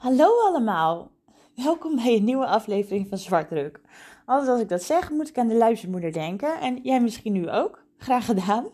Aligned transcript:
Hallo 0.00 0.40
allemaal, 0.46 1.10
welkom 1.54 1.96
bij 1.96 2.16
een 2.16 2.24
nieuwe 2.24 2.46
aflevering 2.46 3.08
van 3.08 3.18
Zwartruk. 3.18 3.80
Altijd 4.26 4.48
als 4.50 4.60
ik 4.60 4.68
dat 4.68 4.82
zeg, 4.82 5.10
moet 5.10 5.28
ik 5.28 5.38
aan 5.38 5.48
de 5.48 5.54
luistermoeder 5.54 6.12
denken 6.12 6.60
en 6.60 6.80
jij 6.82 7.00
misschien 7.00 7.32
nu 7.32 7.50
ook. 7.50 7.84
Graag 7.98 8.24
gedaan. 8.24 8.66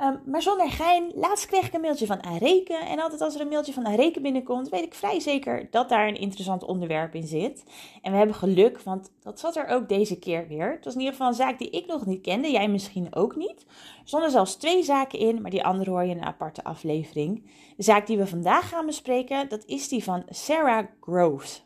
Um, 0.00 0.20
maar 0.26 0.42
zonder 0.42 0.70
gein, 0.70 1.12
laatst 1.14 1.46
kreeg 1.46 1.66
ik 1.66 1.72
een 1.72 1.80
mailtje 1.80 2.06
van 2.06 2.22
Areke. 2.22 2.74
En 2.74 2.98
altijd 2.98 3.20
als 3.20 3.34
er 3.34 3.40
een 3.40 3.48
mailtje 3.48 3.72
van 3.72 3.86
Areke 3.86 4.20
binnenkomt, 4.20 4.68
weet 4.68 4.84
ik 4.84 4.94
vrij 4.94 5.20
zeker 5.20 5.68
dat 5.70 5.88
daar 5.88 6.08
een 6.08 6.20
interessant 6.20 6.62
onderwerp 6.64 7.14
in 7.14 7.26
zit. 7.26 7.64
En 8.02 8.12
we 8.12 8.18
hebben 8.18 8.36
geluk, 8.36 8.80
want 8.80 9.12
dat 9.22 9.40
zat 9.40 9.56
er 9.56 9.66
ook 9.66 9.88
deze 9.88 10.18
keer 10.18 10.48
weer. 10.48 10.70
Het 10.70 10.84
was 10.84 10.92
in 10.92 10.98
ieder 10.98 11.14
geval 11.14 11.28
een 11.28 11.34
zaak 11.34 11.58
die 11.58 11.70
ik 11.70 11.86
nog 11.86 12.06
niet 12.06 12.20
kende, 12.20 12.50
jij 12.50 12.68
misschien 12.68 13.14
ook 13.14 13.36
niet. 13.36 13.66
Er 14.10 14.30
zelfs 14.30 14.56
twee 14.56 14.82
zaken 14.82 15.18
in, 15.18 15.42
maar 15.42 15.50
die 15.50 15.64
andere 15.64 15.90
hoor 15.90 16.04
je 16.04 16.10
in 16.10 16.18
een 16.18 16.24
aparte 16.24 16.64
aflevering. 16.64 17.50
De 17.76 17.82
zaak 17.82 18.06
die 18.06 18.18
we 18.18 18.26
vandaag 18.26 18.68
gaan 18.68 18.86
bespreken, 18.86 19.48
dat 19.48 19.64
is 19.64 19.88
die 19.88 20.04
van 20.04 20.22
Sarah 20.28 20.86
Groves. 21.00 21.64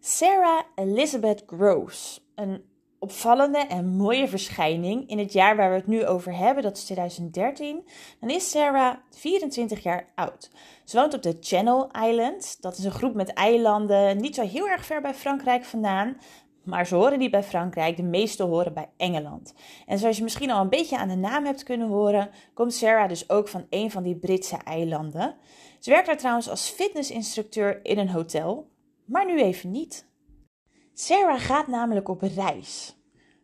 Sarah 0.00 0.62
Elizabeth 0.74 1.42
Groves, 1.46 2.24
een 2.34 2.64
opvallende 3.02 3.58
en 3.58 3.96
mooie 3.96 4.28
verschijning 4.28 5.08
in 5.08 5.18
het 5.18 5.32
jaar 5.32 5.56
waar 5.56 5.70
we 5.70 5.76
het 5.76 5.86
nu 5.86 6.06
over 6.06 6.36
hebben, 6.36 6.62
dat 6.62 6.76
is 6.76 6.84
2013, 6.84 7.88
dan 8.20 8.30
is 8.30 8.50
Sarah 8.50 8.94
24 9.10 9.82
jaar 9.82 10.08
oud. 10.14 10.50
Ze 10.84 10.96
woont 10.96 11.14
op 11.14 11.22
de 11.22 11.36
Channel 11.40 11.90
Islands. 12.08 12.56
Dat 12.56 12.78
is 12.78 12.84
een 12.84 12.90
groep 12.90 13.14
met 13.14 13.32
eilanden, 13.32 14.20
niet 14.20 14.34
zo 14.34 14.42
heel 14.42 14.68
erg 14.68 14.86
ver 14.86 15.00
bij 15.00 15.14
Frankrijk 15.14 15.64
vandaan. 15.64 16.16
Maar 16.64 16.86
ze 16.86 16.94
horen 16.94 17.18
niet 17.18 17.30
bij 17.30 17.42
Frankrijk, 17.42 17.96
de 17.96 18.02
meeste 18.02 18.42
horen 18.42 18.74
bij 18.74 18.88
Engeland. 18.96 19.54
En 19.86 19.98
zoals 19.98 20.16
je 20.16 20.22
misschien 20.22 20.50
al 20.50 20.60
een 20.60 20.68
beetje 20.68 20.98
aan 20.98 21.08
de 21.08 21.16
naam 21.16 21.44
hebt 21.44 21.62
kunnen 21.62 21.88
horen, 21.88 22.30
komt 22.54 22.74
Sarah 22.74 23.08
dus 23.08 23.30
ook 23.30 23.48
van 23.48 23.66
een 23.70 23.90
van 23.90 24.02
die 24.02 24.16
Britse 24.16 24.56
eilanden. 24.64 25.34
Ze 25.78 25.90
werkt 25.90 26.06
daar 26.06 26.18
trouwens 26.18 26.48
als 26.48 26.68
fitnessinstructeur 26.68 27.84
in 27.84 27.98
een 27.98 28.10
hotel, 28.10 28.70
maar 29.04 29.26
nu 29.26 29.40
even 29.40 29.70
niet. 29.70 30.10
Sarah 30.94 31.40
gaat 31.40 31.66
namelijk 31.66 32.08
op 32.08 32.22
reis. 32.22 32.96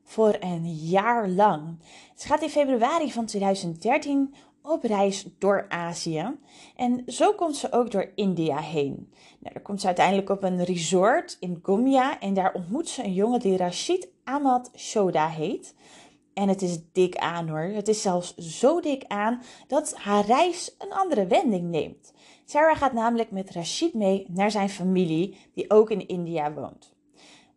Voor 0.02 0.36
een 0.40 0.74
jaar 0.74 1.28
lang. 1.28 1.78
Ze 2.16 2.26
gaat 2.26 2.42
in 2.42 2.48
februari 2.48 3.12
van 3.12 3.26
2013 3.26 4.34
op 4.62 4.82
reis 4.82 5.26
door 5.38 5.66
Azië. 5.68 6.36
En 6.76 7.02
zo 7.06 7.32
komt 7.32 7.56
ze 7.56 7.72
ook 7.72 7.90
door 7.90 8.12
India 8.14 8.58
heen. 8.58 9.12
Nou, 9.38 9.54
daar 9.54 9.62
komt 9.62 9.80
ze 9.80 9.86
uiteindelijk 9.86 10.30
op 10.30 10.42
een 10.42 10.64
resort 10.64 11.36
in 11.40 11.58
Gumia. 11.62 12.20
En 12.20 12.34
daar 12.34 12.54
ontmoet 12.54 12.88
ze 12.88 13.04
een 13.04 13.14
jongen 13.14 13.40
die 13.40 13.56
Rashid 13.56 14.08
Ahmad 14.24 14.70
Shoda 14.76 15.28
heet. 15.28 15.74
En 16.34 16.48
het 16.48 16.62
is 16.62 16.78
dik 16.92 17.16
aan 17.16 17.48
hoor. 17.48 17.60
Het 17.74 17.88
is 17.88 18.02
zelfs 18.02 18.34
zo 18.34 18.80
dik 18.80 19.04
aan 19.06 19.42
dat 19.66 19.94
haar 19.96 20.24
reis 20.24 20.74
een 20.78 20.92
andere 20.92 21.26
wending 21.26 21.70
neemt. 21.70 22.12
Sarah 22.44 22.76
gaat 22.76 22.92
namelijk 22.92 23.30
met 23.30 23.50
Rashid 23.50 23.94
mee 23.94 24.26
naar 24.28 24.50
zijn 24.50 24.68
familie, 24.68 25.36
die 25.54 25.70
ook 25.70 25.90
in 25.90 26.08
India 26.08 26.52
woont. 26.52 26.96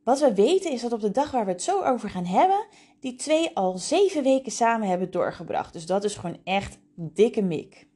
Wat 0.04 0.20
we 0.20 0.34
weten 0.34 0.72
is 0.72 0.82
dat 0.82 0.94
op 0.94 1.02
de 1.02 1.12
dag 1.12 1.32
waar 1.32 1.46
we 1.46 1.52
het 1.52 1.64
zo 1.64 1.84
over 1.84 2.10
gaan 2.10 2.26
hebben, 2.26 2.66
die 3.00 3.16
twee 3.16 3.56
al 3.56 3.78
zeven 3.78 4.24
weken 4.24 4.52
samen 4.52 4.88
hebben 4.88 5.12
doorgebracht. 5.12 5.74
Dus 5.74 5.86
dat 5.86 6.04
is 6.04 6.16
gewoon 6.16 6.38
echt 6.44 6.78
dikke 6.96 7.42
mik. 7.42 7.88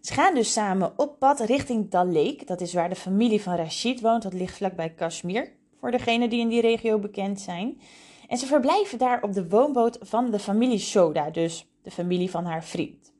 Ze 0.00 0.12
gaan 0.12 0.34
dus 0.34 0.52
samen 0.52 0.92
op 0.96 1.18
pad 1.18 1.40
richting 1.40 1.90
Dal 1.90 2.06
Lake. 2.06 2.44
Dat 2.44 2.60
is 2.60 2.74
waar 2.74 2.88
de 2.88 2.94
familie 2.94 3.42
van 3.42 3.54
Rashid 3.54 4.00
woont. 4.00 4.22
Dat 4.22 4.32
ligt 4.32 4.56
vlakbij 4.56 4.90
Kashmir, 4.90 5.52
voor 5.80 5.90
degenen 5.90 6.30
die 6.30 6.40
in 6.40 6.48
die 6.48 6.60
regio 6.60 6.98
bekend 6.98 7.40
zijn. 7.40 7.80
En 8.28 8.38
ze 8.38 8.46
verblijven 8.46 8.98
daar 8.98 9.22
op 9.22 9.32
de 9.32 9.48
woonboot 9.48 9.98
van 10.00 10.30
de 10.30 10.38
familie 10.38 10.78
Soda, 10.78 11.30
dus 11.30 11.66
de 11.82 11.90
familie 11.90 12.30
van 12.30 12.44
haar 12.44 12.64
vriend. 12.64 13.12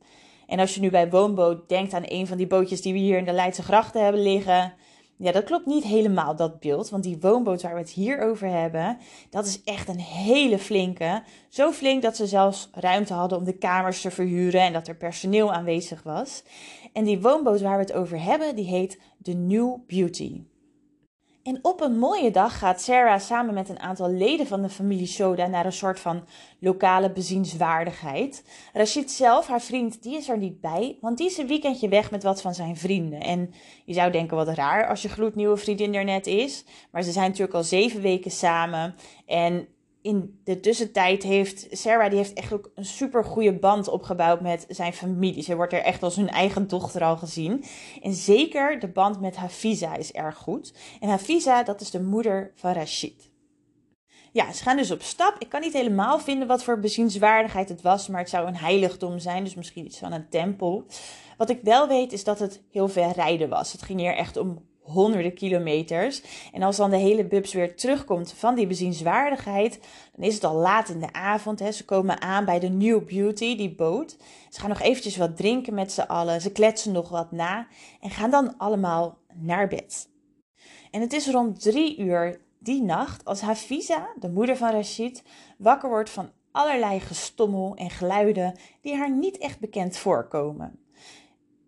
En 0.47 0.59
als 0.59 0.75
je 0.75 0.81
nu 0.81 0.89
bij 0.89 1.09
woonboot 1.09 1.69
denkt 1.69 1.93
aan 1.93 2.03
een 2.05 2.27
van 2.27 2.37
die 2.37 2.47
bootjes 2.47 2.81
die 2.81 2.93
we 2.93 2.99
hier 2.99 3.17
in 3.17 3.25
de 3.25 3.31
Leidse 3.31 3.63
grachten 3.63 4.03
hebben 4.03 4.21
liggen, 4.21 4.73
ja, 5.23 5.31
dat 5.31 5.43
klopt 5.43 5.65
niet 5.65 5.83
helemaal, 5.83 6.35
dat 6.35 6.59
beeld. 6.59 6.89
Want 6.89 7.03
die 7.03 7.17
woonboot 7.19 7.61
waar 7.61 7.73
we 7.73 7.79
het 7.79 7.89
hier 7.89 8.21
over 8.21 8.47
hebben, 8.47 8.97
dat 9.29 9.45
is 9.45 9.63
echt 9.63 9.87
een 9.87 9.99
hele 9.99 10.59
flinke. 10.59 11.23
Zo 11.49 11.71
flink 11.71 12.01
dat 12.01 12.15
ze 12.15 12.27
zelfs 12.27 12.69
ruimte 12.71 13.13
hadden 13.13 13.37
om 13.37 13.43
de 13.43 13.57
kamers 13.57 14.01
te 14.01 14.11
verhuren 14.11 14.61
en 14.61 14.73
dat 14.73 14.87
er 14.87 14.95
personeel 14.95 15.53
aanwezig 15.53 16.03
was. 16.03 16.43
En 16.93 17.03
die 17.03 17.21
woonboot 17.21 17.61
waar 17.61 17.77
we 17.77 17.83
het 17.83 17.93
over 17.93 18.21
hebben, 18.21 18.55
die 18.55 18.65
heet 18.65 18.99
de 19.17 19.33
New 19.33 19.75
Beauty. 19.87 20.41
En 21.43 21.59
op 21.61 21.81
een 21.81 21.97
mooie 21.97 22.31
dag 22.31 22.57
gaat 22.57 22.81
Sarah 22.81 23.19
samen 23.19 23.53
met 23.53 23.69
een 23.69 23.79
aantal 23.79 24.09
leden 24.09 24.47
van 24.47 24.61
de 24.61 24.69
familie 24.69 25.07
Soda 25.07 25.47
naar 25.47 25.65
een 25.65 25.71
soort 25.71 25.99
van 25.99 26.23
lokale 26.59 27.11
bezienswaardigheid. 27.11 28.43
Rashid 28.73 29.11
zelf, 29.11 29.47
haar 29.47 29.61
vriend, 29.61 30.03
die 30.03 30.15
is 30.15 30.29
er 30.29 30.37
niet 30.37 30.61
bij, 30.61 30.97
want 31.01 31.17
die 31.17 31.27
is 31.27 31.37
een 31.37 31.47
weekendje 31.47 31.87
weg 31.87 32.11
met 32.11 32.23
wat 32.23 32.41
van 32.41 32.53
zijn 32.53 32.77
vrienden. 32.77 33.19
En 33.19 33.53
je 33.85 33.93
zou 33.93 34.11
denken 34.11 34.37
wat 34.37 34.47
raar 34.47 34.87
als 34.87 35.01
je 35.01 35.09
gloednieuwe 35.09 35.57
vriendin 35.57 35.95
er 35.95 36.03
net 36.03 36.27
is, 36.27 36.65
maar 36.91 37.03
ze 37.03 37.11
zijn 37.11 37.27
natuurlijk 37.27 37.57
al 37.57 37.63
zeven 37.63 38.01
weken 38.01 38.31
samen. 38.31 38.95
En 39.25 39.67
in 40.03 40.41
de 40.43 40.59
tussentijd 40.59 41.23
heeft 41.23 41.67
Sarah 41.71 42.09
die 42.09 42.17
heeft 42.17 42.33
echt 42.33 42.53
ook 42.53 42.71
een 42.75 42.85
super 42.85 43.23
goede 43.25 43.53
band 43.53 43.87
opgebouwd 43.87 44.41
met 44.41 44.65
zijn 44.69 44.93
familie. 44.93 45.43
Ze 45.43 45.55
wordt 45.55 45.73
er 45.73 45.81
echt 45.81 46.03
als 46.03 46.15
hun 46.15 46.29
eigen 46.29 46.67
dochter 46.67 47.03
al 47.03 47.17
gezien. 47.17 47.63
En 48.01 48.13
zeker 48.13 48.79
de 48.79 48.87
band 48.87 49.21
met 49.21 49.35
Hafiza 49.35 49.95
is 49.95 50.11
erg 50.11 50.37
goed. 50.37 50.73
En 50.99 51.09
Hafiza, 51.09 51.63
dat 51.63 51.81
is 51.81 51.91
de 51.91 52.01
moeder 52.01 52.51
van 52.55 52.71
Rashid. 52.71 53.31
Ja, 54.31 54.53
ze 54.53 54.63
gaan 54.63 54.77
dus 54.77 54.91
op 54.91 55.01
stap. 55.01 55.35
Ik 55.39 55.49
kan 55.49 55.61
niet 55.61 55.73
helemaal 55.73 56.19
vinden 56.19 56.47
wat 56.47 56.63
voor 56.63 56.79
bezienswaardigheid 56.79 57.69
het 57.69 57.81
was, 57.81 58.07
maar 58.07 58.19
het 58.19 58.29
zou 58.29 58.47
een 58.47 58.55
heiligdom 58.55 59.19
zijn, 59.19 59.43
dus 59.43 59.55
misschien 59.55 59.85
iets 59.85 59.97
van 59.97 60.11
een 60.11 60.29
tempel. 60.29 60.85
Wat 61.37 61.49
ik 61.49 61.59
wel 61.61 61.87
weet 61.87 62.11
is 62.11 62.23
dat 62.23 62.39
het 62.39 62.61
heel 62.71 62.87
ver 62.87 63.11
rijden 63.11 63.49
was. 63.49 63.71
Het 63.71 63.81
ging 63.81 63.99
hier 63.99 64.15
echt 64.15 64.37
om 64.37 64.65
honderden 64.83 65.33
kilometers. 65.33 66.21
En 66.51 66.63
als 66.63 66.77
dan 66.77 66.89
de 66.89 66.97
hele 66.97 67.25
bubs 67.25 67.53
weer 67.53 67.75
terugkomt 67.75 68.33
van 68.33 68.55
die 68.55 68.67
bezienswaardigheid, 68.67 69.79
dan 70.15 70.25
is 70.25 70.33
het 70.33 70.43
al 70.43 70.55
laat 70.55 70.89
in 70.89 70.99
de 70.99 71.13
avond. 71.13 71.59
Hè. 71.59 71.71
Ze 71.71 71.85
komen 71.85 72.21
aan 72.21 72.45
bij 72.45 72.59
de 72.59 72.69
New 72.69 73.05
Beauty, 73.05 73.55
die 73.55 73.75
boot. 73.75 74.17
Ze 74.49 74.59
gaan 74.59 74.69
nog 74.69 74.81
eventjes 74.81 75.17
wat 75.17 75.37
drinken 75.37 75.73
met 75.73 75.91
z'n 75.91 76.01
allen. 76.01 76.41
Ze 76.41 76.51
kletsen 76.51 76.91
nog 76.91 77.09
wat 77.09 77.31
na 77.31 77.67
en 78.01 78.09
gaan 78.09 78.31
dan 78.31 78.57
allemaal 78.57 79.17
naar 79.33 79.67
bed. 79.67 80.09
En 80.91 81.01
het 81.01 81.13
is 81.13 81.27
rond 81.27 81.61
drie 81.61 81.99
uur 81.99 82.41
die 82.59 82.81
nacht 82.81 83.25
als 83.25 83.41
Hafiza, 83.41 84.09
de 84.19 84.29
moeder 84.29 84.57
van 84.57 84.71
Rashid, 84.71 85.23
wakker 85.57 85.89
wordt 85.89 86.09
van 86.09 86.29
allerlei 86.51 86.99
gestommel 86.99 87.75
en 87.75 87.89
geluiden 87.89 88.59
die 88.81 88.95
haar 88.95 89.11
niet 89.11 89.37
echt 89.37 89.59
bekend 89.59 89.97
voorkomen. 89.97 90.82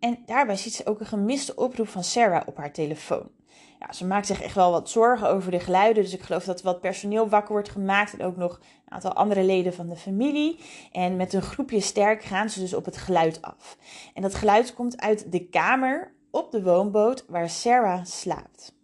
En 0.06 0.18
daarbij 0.26 0.56
ziet 0.56 0.74
ze 0.74 0.86
ook 0.86 1.00
een 1.00 1.06
gemiste 1.06 1.54
oproep 1.54 1.88
van 1.88 2.04
Sarah 2.04 2.46
op 2.46 2.56
haar 2.56 2.72
telefoon. 2.72 3.30
Ja, 3.78 3.92
ze 3.92 4.06
maakt 4.06 4.26
zich 4.26 4.42
echt 4.42 4.54
wel 4.54 4.70
wat 4.70 4.90
zorgen 4.90 5.28
over 5.28 5.50
de 5.50 5.60
geluiden. 5.60 6.02
Dus 6.02 6.12
ik 6.12 6.22
geloof 6.22 6.44
dat 6.44 6.62
wat 6.62 6.80
personeel 6.80 7.28
wakker 7.28 7.52
wordt 7.52 7.68
gemaakt. 7.68 8.12
En 8.12 8.26
ook 8.26 8.36
nog 8.36 8.60
een 8.84 8.92
aantal 8.92 9.12
andere 9.12 9.42
leden 9.42 9.74
van 9.74 9.88
de 9.88 9.96
familie. 9.96 10.58
En 10.92 11.16
met 11.16 11.32
een 11.32 11.42
groepje 11.42 11.80
sterk 11.80 12.22
gaan 12.22 12.50
ze 12.50 12.60
dus 12.60 12.74
op 12.74 12.84
het 12.84 12.96
geluid 12.96 13.42
af. 13.42 13.78
En 14.14 14.22
dat 14.22 14.34
geluid 14.34 14.74
komt 14.74 15.00
uit 15.00 15.32
de 15.32 15.48
kamer 15.48 16.14
op 16.30 16.50
de 16.50 16.62
woonboot 16.62 17.24
waar 17.28 17.50
Sarah 17.50 18.04
slaapt. 18.04 18.74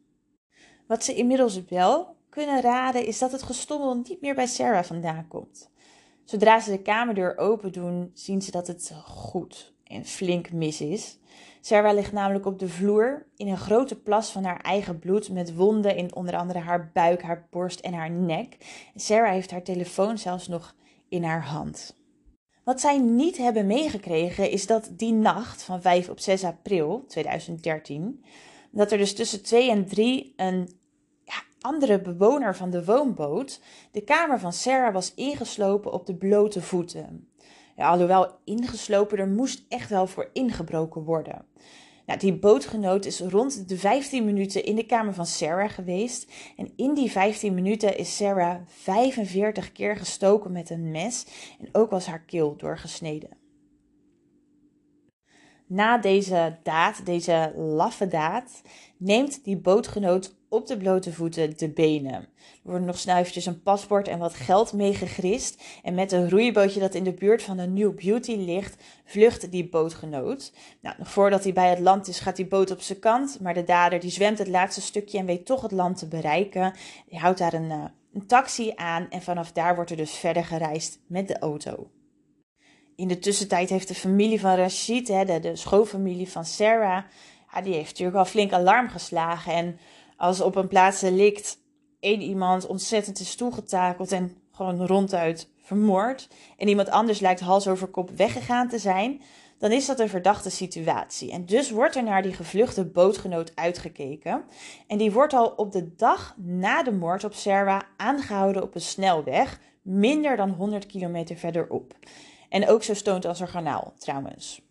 Wat 0.87 1.05
ze 1.05 1.15
inmiddels 1.15 1.65
wel 1.65 2.17
kunnen 2.29 2.61
raden 2.61 3.07
is 3.07 3.19
dat 3.19 3.33
het 3.33 3.43
gestommel 3.43 3.95
niet 3.95 4.21
meer 4.21 4.35
bij 4.35 4.47
Sarah 4.47 4.85
vandaan 4.85 5.29
komt. 5.29 5.71
Zodra 6.25 6.61
ze 6.61 6.71
de 6.71 6.83
kamerdeur 6.83 7.39
open 7.39 7.73
doen, 7.73 8.11
zien 8.15 8.43
ze 8.43 8.51
dat 8.51 8.67
het 8.67 8.95
goed 9.05 9.73
en 9.93 10.05
flink 10.05 10.53
mis 10.53 10.81
is. 10.81 11.19
Sarah 11.61 11.95
ligt 11.95 12.13
namelijk 12.13 12.47
op 12.47 12.59
de 12.59 12.69
vloer 12.69 13.27
in 13.37 13.49
een 13.49 13.59
grote 13.59 14.01
plas 14.01 14.31
van 14.31 14.45
haar 14.45 14.61
eigen 14.61 14.99
bloed 14.99 15.31
met 15.31 15.55
wonden 15.55 15.97
in 15.97 16.15
onder 16.15 16.37
andere 16.37 16.59
haar 16.59 16.91
buik, 16.93 17.23
haar 17.23 17.47
borst 17.51 17.81
en 17.81 17.93
haar 17.93 18.11
nek. 18.11 18.57
Sarah 18.95 19.33
heeft 19.33 19.51
haar 19.51 19.63
telefoon 19.63 20.19
zelfs 20.19 20.49
nog 20.49 20.75
in 21.09 21.25
haar 21.25 21.45
hand. 21.45 22.01
Wat 22.65 22.81
zij 22.81 22.99
niet 22.99 23.37
hebben 23.37 23.67
meegekregen 23.67 24.51
is 24.51 24.67
dat 24.67 24.91
die 24.93 25.13
nacht 25.13 25.63
van 25.63 25.83
5 25.83 26.09
op 26.09 26.21
6 26.21 26.45
april 26.45 27.05
2013, 27.09 28.25
dat 28.71 28.93
er 28.93 28.99
dus 28.99 29.15
tussen 29.15 29.43
2 29.43 29.71
en 29.71 29.87
3 29.87 30.33
een 30.37 30.69
ja, 31.25 31.43
andere 31.61 32.01
bewoner 32.01 32.57
van 32.57 32.71
de 32.71 32.85
woonboot 32.85 33.61
de 33.91 34.01
kamer 34.01 34.41
van 34.41 34.53
Sarah 34.53 34.93
was 34.93 35.15
ingeslopen 35.15 35.93
op 35.93 36.07
de 36.07 36.15
blote 36.15 36.63
voeten. 36.63 37.32
Alhoewel 37.77 38.39
ingeslopen, 38.45 39.19
er 39.19 39.29
moest 39.29 39.65
echt 39.69 39.91
wel 39.91 40.07
voor 40.07 40.31
ingebroken 40.33 41.03
worden. 41.03 41.45
Nou, 42.07 42.19
die 42.19 42.39
bootgenoot 42.39 43.05
is 43.05 43.21
rond 43.21 43.69
de 43.69 43.77
15 43.77 44.25
minuten 44.25 44.65
in 44.65 44.77
de 44.77 44.87
kamer 44.87 45.15
van 45.15 45.27
Sarah 45.27 45.71
geweest. 45.71 46.33
En 46.57 46.73
in 46.77 46.95
die 46.95 47.11
15 47.11 47.55
minuten 47.55 47.99
is 47.99 48.17
Sarah 48.17 48.61
45 48.67 49.73
keer 49.73 49.97
gestoken 49.97 50.53
met 50.53 50.71
een 50.71 50.91
mes. 50.91 51.27
En 51.61 51.69
ook 51.73 51.91
was 51.91 52.07
haar 52.07 52.25
keel 52.25 52.57
doorgesneden. 52.57 53.41
Na 55.67 55.99
deze 55.99 56.59
daad, 56.63 57.07
deze 57.07 57.53
laffe 57.57 58.09
daad, 58.09 58.63
neemt 58.97 59.45
die 59.45 59.57
bootgenoot 59.57 60.35
op 60.53 60.67
de 60.67 60.77
blote 60.77 61.13
voeten 61.13 61.57
de 61.57 61.69
benen. 61.69 62.15
Er 62.15 62.71
wordt 62.71 62.85
nog 62.85 63.05
eventjes 63.07 63.47
een 63.47 63.63
paspoort 63.63 64.09
en 64.09 64.19
wat 64.19 64.35
geld 64.35 64.73
meegegrist. 64.73 65.63
En 65.83 65.95
met 65.95 66.13
een 66.13 66.31
roeibootje 66.31 66.81
dat 66.81 66.95
in 66.95 67.05
de 67.05 67.13
buurt 67.13 67.43
van 67.43 67.57
de 67.57 67.67
New 67.67 67.95
Beauty 67.95 68.37
ligt, 68.37 68.83
vlucht 69.05 69.51
die 69.51 69.69
bootgenoot. 69.69 70.53
Nou, 70.81 70.97
nog 70.99 71.11
voordat 71.11 71.43
hij 71.43 71.53
bij 71.53 71.71
het 71.71 71.79
land 71.79 72.09
is, 72.09 72.21
gaat 72.21 72.37
die 72.37 72.47
boot 72.47 72.71
op 72.71 72.81
zijn 72.81 72.99
kant. 72.99 73.41
Maar 73.41 73.55
de 73.55 73.65
dader 73.65 74.01
die 74.01 74.11
zwemt 74.11 74.39
het 74.39 74.49
laatste 74.49 74.81
stukje 74.81 75.19
en 75.19 75.27
weet 75.27 75.47
toch 75.47 75.63
het 75.63 75.73
land 75.73 75.99
te 75.99 76.09
bereiken. 76.09 76.75
Die 77.09 77.19
houdt 77.19 77.39
daar 77.39 77.53
een, 77.53 77.71
uh, 77.71 77.85
een 78.13 78.27
taxi 78.27 78.73
aan 78.75 79.07
en 79.11 79.23
vanaf 79.23 79.53
daar 79.53 79.75
wordt 79.75 79.91
er 79.91 79.97
dus 79.97 80.13
verder 80.13 80.45
gereisd 80.45 80.99
met 81.07 81.29
de 81.29 81.39
auto. 81.39 81.91
In 82.97 83.09
de 83.09 83.19
tussentijd 83.19 83.69
heeft 83.69 83.89
de 83.89 83.95
familie 83.95 84.41
van 84.41 84.55
Rashid, 84.55 85.09
hè, 85.09 85.25
de, 85.25 85.41
de 85.41 85.57
schoonfamilie 85.57 86.29
van 86.29 86.45
Sarah, 86.45 87.05
ja, 87.53 87.61
die 87.61 87.75
heeft 87.75 87.91
natuurlijk 87.91 88.17
al 88.17 88.25
flink 88.25 88.53
alarm 88.53 88.89
geslagen. 88.89 89.53
En 89.53 89.79
als 90.23 90.41
op 90.41 90.57
een 90.57 90.69
plaats 90.69 91.01
likt 91.01 91.59
één 92.01 92.21
iemand 92.21 92.67
ontzettend 92.67 93.21
is 93.21 93.35
toegetakeld 93.35 94.13
en 94.13 94.37
gewoon 94.53 94.87
ronduit 94.87 95.49
vermoord. 95.59 96.29
En 96.57 96.69
iemand 96.69 96.91
anders 96.91 97.21
lijkt 97.21 97.41
hals 97.41 97.69
over 97.69 97.87
kop 97.89 98.11
weggegaan 98.11 98.69
te 98.69 98.79
zijn. 98.79 99.23
Dan 99.59 99.73
is 99.73 99.87
dat 99.87 100.01
een 100.01 100.09
verdachte 100.09 100.51
situatie. 100.51 101.33
En 101.33 101.47
dus 101.47 101.71
wordt 101.71 101.97
er 101.97 102.03
naar 102.03 102.23
die 102.23 102.33
gevluchte 102.33 102.85
bootgenoot 102.85 103.53
uitgekeken. 103.55 104.45
En 104.87 104.99
die 104.99 105.13
wordt 105.13 105.33
al 105.33 105.47
op 105.47 105.73
de 105.73 105.95
dag 105.95 106.35
na 106.39 106.83
de 106.83 106.93
moord 106.93 107.25
op 107.25 107.35
Serwa 107.35 107.83
aangehouden 107.97 108.63
op 108.63 108.75
een 108.75 108.81
snelweg, 108.81 109.61
minder 109.83 110.37
dan 110.37 110.51
100 110.51 110.87
kilometer 110.87 111.37
verderop. 111.37 111.95
En 112.49 112.69
ook 112.69 112.83
zo 112.83 112.95
stoont 112.95 113.25
als 113.25 113.41
een 113.41 113.49
garnaal, 113.49 113.93
trouwens. 113.99 114.63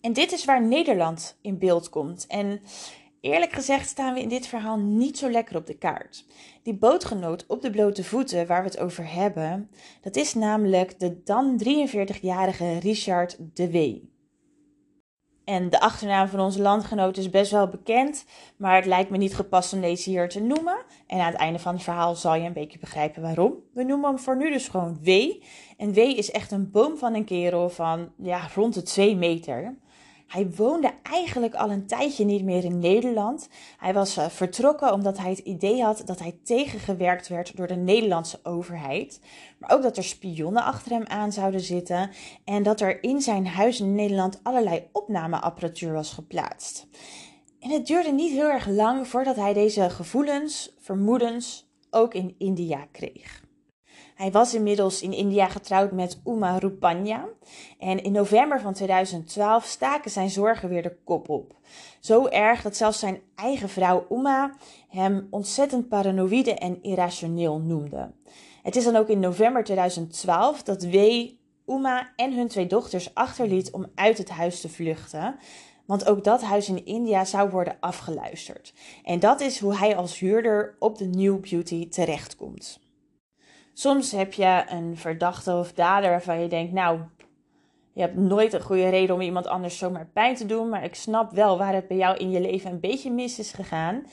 En 0.00 0.12
dit 0.12 0.32
is 0.32 0.44
waar 0.44 0.62
Nederland 0.62 1.38
in 1.42 1.58
beeld 1.58 1.88
komt. 1.88 2.26
En 2.26 2.60
eerlijk 3.20 3.52
gezegd 3.52 3.88
staan 3.88 4.14
we 4.14 4.20
in 4.20 4.28
dit 4.28 4.46
verhaal 4.46 4.78
niet 4.78 5.18
zo 5.18 5.30
lekker 5.30 5.56
op 5.56 5.66
de 5.66 5.78
kaart. 5.78 6.24
Die 6.62 6.74
bootgenoot 6.74 7.44
op 7.46 7.62
de 7.62 7.70
blote 7.70 8.04
voeten 8.04 8.46
waar 8.46 8.62
we 8.62 8.68
het 8.68 8.78
over 8.78 9.12
hebben, 9.12 9.70
dat 10.00 10.16
is 10.16 10.34
namelijk 10.34 11.00
de 11.00 11.22
dan 11.22 11.60
43-jarige 11.64 12.78
Richard 12.78 13.36
de 13.54 13.70
W. 13.70 14.08
En 15.50 15.70
de 15.70 15.80
achternaam 15.80 16.28
van 16.28 16.40
onze 16.40 16.62
landgenoot 16.62 17.16
is 17.16 17.30
best 17.30 17.50
wel 17.50 17.68
bekend, 17.68 18.24
maar 18.56 18.76
het 18.76 18.86
lijkt 18.86 19.10
me 19.10 19.16
niet 19.16 19.34
gepast 19.34 19.72
om 19.72 19.80
deze 19.80 20.10
hier 20.10 20.28
te 20.28 20.40
noemen. 20.40 20.82
En 21.06 21.20
aan 21.20 21.30
het 21.30 21.40
einde 21.40 21.58
van 21.58 21.74
het 21.74 21.82
verhaal 21.82 22.14
zal 22.14 22.34
je 22.34 22.46
een 22.46 22.52
beetje 22.52 22.78
begrijpen 22.78 23.22
waarom. 23.22 23.54
We 23.72 23.82
noemen 23.82 24.08
hem 24.08 24.18
voor 24.18 24.36
nu 24.36 24.50
dus 24.50 24.68
gewoon 24.68 24.98
W. 25.02 25.08
En 25.76 25.92
W 25.92 25.98
is 25.98 26.30
echt 26.30 26.50
een 26.50 26.70
boom 26.70 26.96
van 26.96 27.14
een 27.14 27.24
kerel 27.24 27.68
van 27.68 28.12
ja, 28.16 28.48
rond 28.54 28.74
de 28.74 28.82
2 28.82 29.16
meter. 29.16 29.78
Hij 30.30 30.50
woonde 30.56 30.92
eigenlijk 31.02 31.54
al 31.54 31.70
een 31.70 31.86
tijdje 31.86 32.24
niet 32.24 32.44
meer 32.44 32.64
in 32.64 32.78
Nederland. 32.78 33.48
Hij 33.78 33.94
was 33.94 34.18
uh, 34.18 34.26
vertrokken 34.26 34.92
omdat 34.92 35.18
hij 35.18 35.30
het 35.30 35.38
idee 35.38 35.82
had 35.82 36.02
dat 36.04 36.18
hij 36.18 36.38
tegengewerkt 36.44 37.28
werd 37.28 37.56
door 37.56 37.66
de 37.66 37.76
Nederlandse 37.76 38.40
overheid. 38.42 39.20
Maar 39.58 39.70
ook 39.70 39.82
dat 39.82 39.96
er 39.96 40.04
spionnen 40.04 40.64
achter 40.64 40.92
hem 40.92 41.06
aan 41.06 41.32
zouden 41.32 41.60
zitten. 41.60 42.10
En 42.44 42.62
dat 42.62 42.80
er 42.80 43.02
in 43.02 43.20
zijn 43.20 43.46
huis 43.46 43.80
in 43.80 43.94
Nederland 43.94 44.40
allerlei 44.42 44.88
opnameapparatuur 44.92 45.92
was 45.92 46.12
geplaatst. 46.12 46.86
En 47.60 47.70
het 47.70 47.86
duurde 47.86 48.12
niet 48.12 48.32
heel 48.32 48.50
erg 48.50 48.66
lang 48.66 49.08
voordat 49.08 49.36
hij 49.36 49.52
deze 49.52 49.90
gevoelens, 49.90 50.74
vermoedens 50.78 51.70
ook 51.90 52.14
in 52.14 52.34
India 52.38 52.86
kreeg. 52.92 53.48
Hij 54.20 54.30
was 54.30 54.54
inmiddels 54.54 55.02
in 55.02 55.12
India 55.12 55.48
getrouwd 55.48 55.92
met 55.92 56.20
Uma 56.24 56.58
Rupanya. 56.58 57.28
En 57.78 58.02
in 58.02 58.12
november 58.12 58.60
van 58.60 58.72
2012 58.72 59.64
staken 59.64 60.10
zijn 60.10 60.30
zorgen 60.30 60.68
weer 60.68 60.82
de 60.82 60.96
kop 61.04 61.28
op. 61.28 61.54
Zo 62.00 62.26
erg 62.26 62.62
dat 62.62 62.76
zelfs 62.76 62.98
zijn 62.98 63.20
eigen 63.34 63.68
vrouw 63.68 64.06
Uma 64.10 64.54
hem 64.88 65.26
ontzettend 65.30 65.88
paranoïde 65.88 66.54
en 66.54 66.82
irrationeel 66.82 67.58
noemde. 67.58 68.10
Het 68.62 68.76
is 68.76 68.84
dan 68.84 68.96
ook 68.96 69.08
in 69.08 69.20
november 69.20 69.64
2012 69.64 70.62
dat 70.62 70.84
W. 70.84 70.96
Uma 71.66 72.12
en 72.16 72.32
hun 72.34 72.48
twee 72.48 72.66
dochters 72.66 73.14
achterliet 73.14 73.70
om 73.70 73.86
uit 73.94 74.18
het 74.18 74.30
huis 74.30 74.60
te 74.60 74.68
vluchten. 74.68 75.36
Want 75.86 76.08
ook 76.08 76.24
dat 76.24 76.42
huis 76.42 76.68
in 76.68 76.86
India 76.86 77.24
zou 77.24 77.50
worden 77.50 77.76
afgeluisterd. 77.80 78.74
En 79.04 79.20
dat 79.20 79.40
is 79.40 79.58
hoe 79.58 79.76
hij 79.76 79.96
als 79.96 80.18
huurder 80.18 80.76
op 80.78 80.98
de 80.98 81.06
New 81.06 81.40
Beauty 81.40 81.88
terechtkomt. 81.88 82.89
Soms 83.80 84.12
heb 84.12 84.32
je 84.32 84.64
een 84.68 84.96
verdachte 84.96 85.52
of 85.52 85.72
dader 85.72 86.10
waarvan 86.10 86.40
je 86.40 86.48
denkt, 86.48 86.72
nou, 86.72 87.00
je 87.92 88.00
hebt 88.00 88.16
nooit 88.16 88.52
een 88.52 88.62
goede 88.62 88.88
reden 88.88 89.14
om 89.14 89.20
iemand 89.20 89.46
anders 89.46 89.78
zomaar 89.78 90.06
pijn 90.12 90.34
te 90.34 90.46
doen, 90.46 90.68
maar 90.68 90.84
ik 90.84 90.94
snap 90.94 91.32
wel 91.32 91.58
waar 91.58 91.74
het 91.74 91.88
bij 91.88 91.96
jou 91.96 92.16
in 92.16 92.30
je 92.30 92.40
leven 92.40 92.70
een 92.70 92.80
beetje 92.80 93.10
mis 93.10 93.38
is 93.38 93.52
gegaan. 93.52 94.06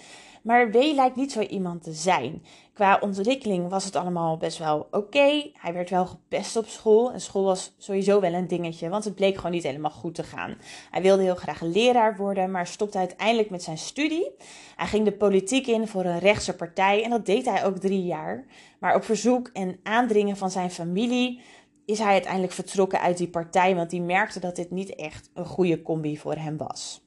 Maar 0.44 0.72
W 0.72 0.76
lijkt 0.76 1.16
niet 1.16 1.32
zo 1.32 1.42
iemand 1.42 1.84
te 1.84 1.94
zijn. 1.94 2.44
Qua 2.74 2.98
ontwikkeling 3.02 3.70
was 3.70 3.86
het 3.86 3.96
allemaal 3.96 4.38
best 4.38 4.58
wel 4.58 4.88
oké. 4.92 5.52
Hij 5.54 5.74
werd 5.74 5.90
wel 5.90 6.06
gepest 6.06 6.56
op 6.56 6.68
school. 6.68 7.12
En 7.12 7.22
school 7.22 7.44
was 7.44 7.74
sowieso 7.78 8.20
wel 8.20 8.34
een 8.34 8.48
dingetje, 8.48 8.90
want 8.90 9.04
het 9.04 9.16
bleek 9.16 9.36
gewoon 9.36 9.52
niet 9.52 9.64
helemaal 9.64 9.92
goed 9.92 10.16
te 10.16 10.24
gaan. 10.24 10.58
Hij 10.92 11.02
wilde 11.02 11.24
heel 11.24 11.36
graag 11.36 11.62
leraar 11.62 12.18
worden, 12.18 12.52
maar 12.52 12.68
stopte 12.68 12.98
uiteindelijk 12.98 13.50
met 13.50 13.64
zijn 13.64 13.78
studie. 13.78 14.32
Hij 14.76 14.88
ging 14.88 15.06
de 15.06 15.12
politiek 15.12 15.68
in 15.68 15.88
voor 15.88 16.06
een 16.06 16.20
rechtse 16.20 16.56
partij 16.56 17.04
en 17.04 17.10
dat 17.10 17.26
deed 17.26 17.46
hij 17.46 17.66
ook 17.66 17.78
drie 17.78 18.04
jaar. 18.04 18.46
Maar 18.80 18.96
op 18.96 19.04
verzoek 19.04 19.50
en 19.54 19.80
aandringen 19.84 20.38
van 20.38 20.52
zijn 20.52 20.72
familie 20.72 21.42
is 21.86 22.00
hij 22.00 22.12
uiteindelijk 22.12 22.54
vertrokken 22.54 23.02
uit 23.02 23.18
die 23.18 23.30
partij, 23.30 23.76
want 23.76 23.90
die 23.90 24.02
merkte 24.02 24.40
dat 24.40 24.56
dit 24.56 24.72
niet 24.72 24.96
echt 24.96 25.30
een 25.34 25.46
goede 25.46 25.82
combi 25.82 26.18
voor 26.18 26.36
hem 26.36 26.58
was. 26.58 27.07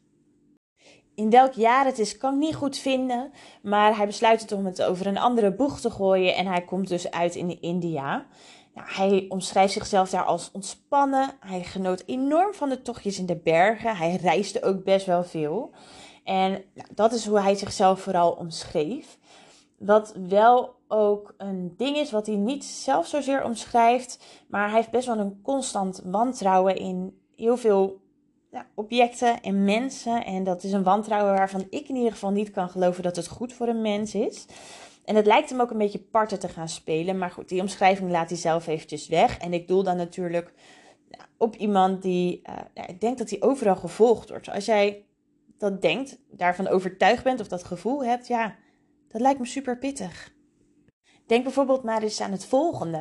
In 1.21 1.31
welk 1.31 1.53
jaar 1.53 1.85
het 1.85 1.99
is, 1.99 2.17
kan 2.17 2.35
ik 2.35 2.39
niet 2.39 2.55
goed 2.55 2.79
vinden. 2.79 3.33
Maar 3.63 3.97
hij 3.97 4.07
besluit 4.07 4.41
het 4.41 4.53
om 4.53 4.67
het 4.67 4.83
over 4.83 5.07
een 5.07 5.19
andere 5.19 5.53
boeg 5.55 5.81
te 5.81 5.91
gooien. 5.91 6.35
En 6.35 6.47
hij 6.47 6.65
komt 6.65 6.89
dus 6.89 7.11
uit 7.11 7.35
in 7.35 7.61
India. 7.61 8.27
Nou, 8.75 8.89
hij 8.91 9.27
omschrijft 9.29 9.73
zichzelf 9.73 10.11
daar 10.11 10.25
als 10.25 10.51
ontspannen. 10.53 11.31
Hij 11.41 11.63
genoot 11.63 12.03
enorm 12.07 12.55
van 12.55 12.69
de 12.69 12.83
tochtjes 12.83 13.19
in 13.19 13.27
de 13.27 13.37
bergen. 13.37 13.97
Hij 13.97 14.17
reisde 14.17 14.63
ook 14.63 14.85
best 14.85 15.07
wel 15.07 15.25
veel. 15.25 15.71
En 16.25 16.51
nou, 16.51 16.89
dat 16.95 17.13
is 17.13 17.27
hoe 17.27 17.41
hij 17.41 17.55
zichzelf 17.55 18.01
vooral 18.01 18.33
omschreef. 18.33 19.19
Wat 19.79 20.15
wel 20.29 20.75
ook 20.89 21.35
een 21.37 21.75
ding 21.77 21.97
is 21.97 22.11
wat 22.11 22.27
hij 22.27 22.37
niet 22.37 22.65
zelf 22.65 23.07
zozeer 23.07 23.45
omschrijft. 23.45 24.25
Maar 24.49 24.67
hij 24.67 24.77
heeft 24.77 24.91
best 24.91 25.07
wel 25.07 25.19
een 25.19 25.41
constant 25.43 26.03
wantrouwen 26.05 26.77
in 26.77 27.21
heel 27.37 27.57
veel 27.57 28.01
objecten 28.75 29.41
en 29.41 29.65
mensen. 29.65 30.25
En 30.25 30.45
dat 30.45 30.65
is 30.65 30.73
een 30.73 30.83
wantrouwen 30.83 31.35
waarvan 31.35 31.67
ik 31.71 31.89
in 31.89 31.97
ieder 31.97 32.13
geval 32.13 32.31
niet 32.31 32.51
kan 32.51 32.69
geloven 32.69 33.03
dat 33.03 33.17
het 33.17 33.29
goed 33.29 33.53
voor 33.53 33.69
een 33.69 33.83
mens 33.83 34.15
is. 34.15 34.47
En 35.05 35.17
het 35.17 35.27
lijkt 35.27 35.51
hem 35.51 35.61
ook 35.61 35.71
een 35.71 35.79
beetje 35.79 35.99
parten 35.99 36.39
te 36.39 36.49
gaan 36.49 36.69
spelen. 36.69 37.19
Maar 37.19 37.31
goed, 37.31 37.49
die 37.49 37.61
omschrijving 37.61 38.11
laat 38.11 38.29
hij 38.29 38.39
zelf 38.39 38.67
eventjes 38.67 39.09
weg. 39.09 39.39
En 39.39 39.53
ik 39.53 39.69
doel 39.69 39.83
dan 39.83 39.97
natuurlijk 39.97 40.53
op 41.37 41.57
iemand 41.57 42.03
die, 42.03 42.43
ja, 42.75 42.87
ik 42.87 43.01
denk 43.01 43.19
dat 43.19 43.31
hij 43.31 43.43
overal 43.43 43.77
gevolgd 43.77 44.29
wordt. 44.29 44.49
Als 44.51 44.65
jij 44.65 45.05
dat 45.59 45.83
denkt, 45.83 46.19
daarvan 46.31 46.69
overtuigd 46.69 47.25
bent 47.25 47.41
of 47.41 47.49
dat 47.49 47.65
gevoel 47.65 48.05
hebt, 48.05 48.27
ja, 48.27 48.57
dat 49.09 49.21
lijkt 49.21 49.39
me 49.39 49.47
super 49.47 49.79
pittig. 49.79 50.33
Denk 51.31 51.45
bijvoorbeeld 51.45 51.83
maar 51.83 52.03
eens 52.03 52.21
aan 52.21 52.33
het 52.33 52.45
volgende. 52.45 52.99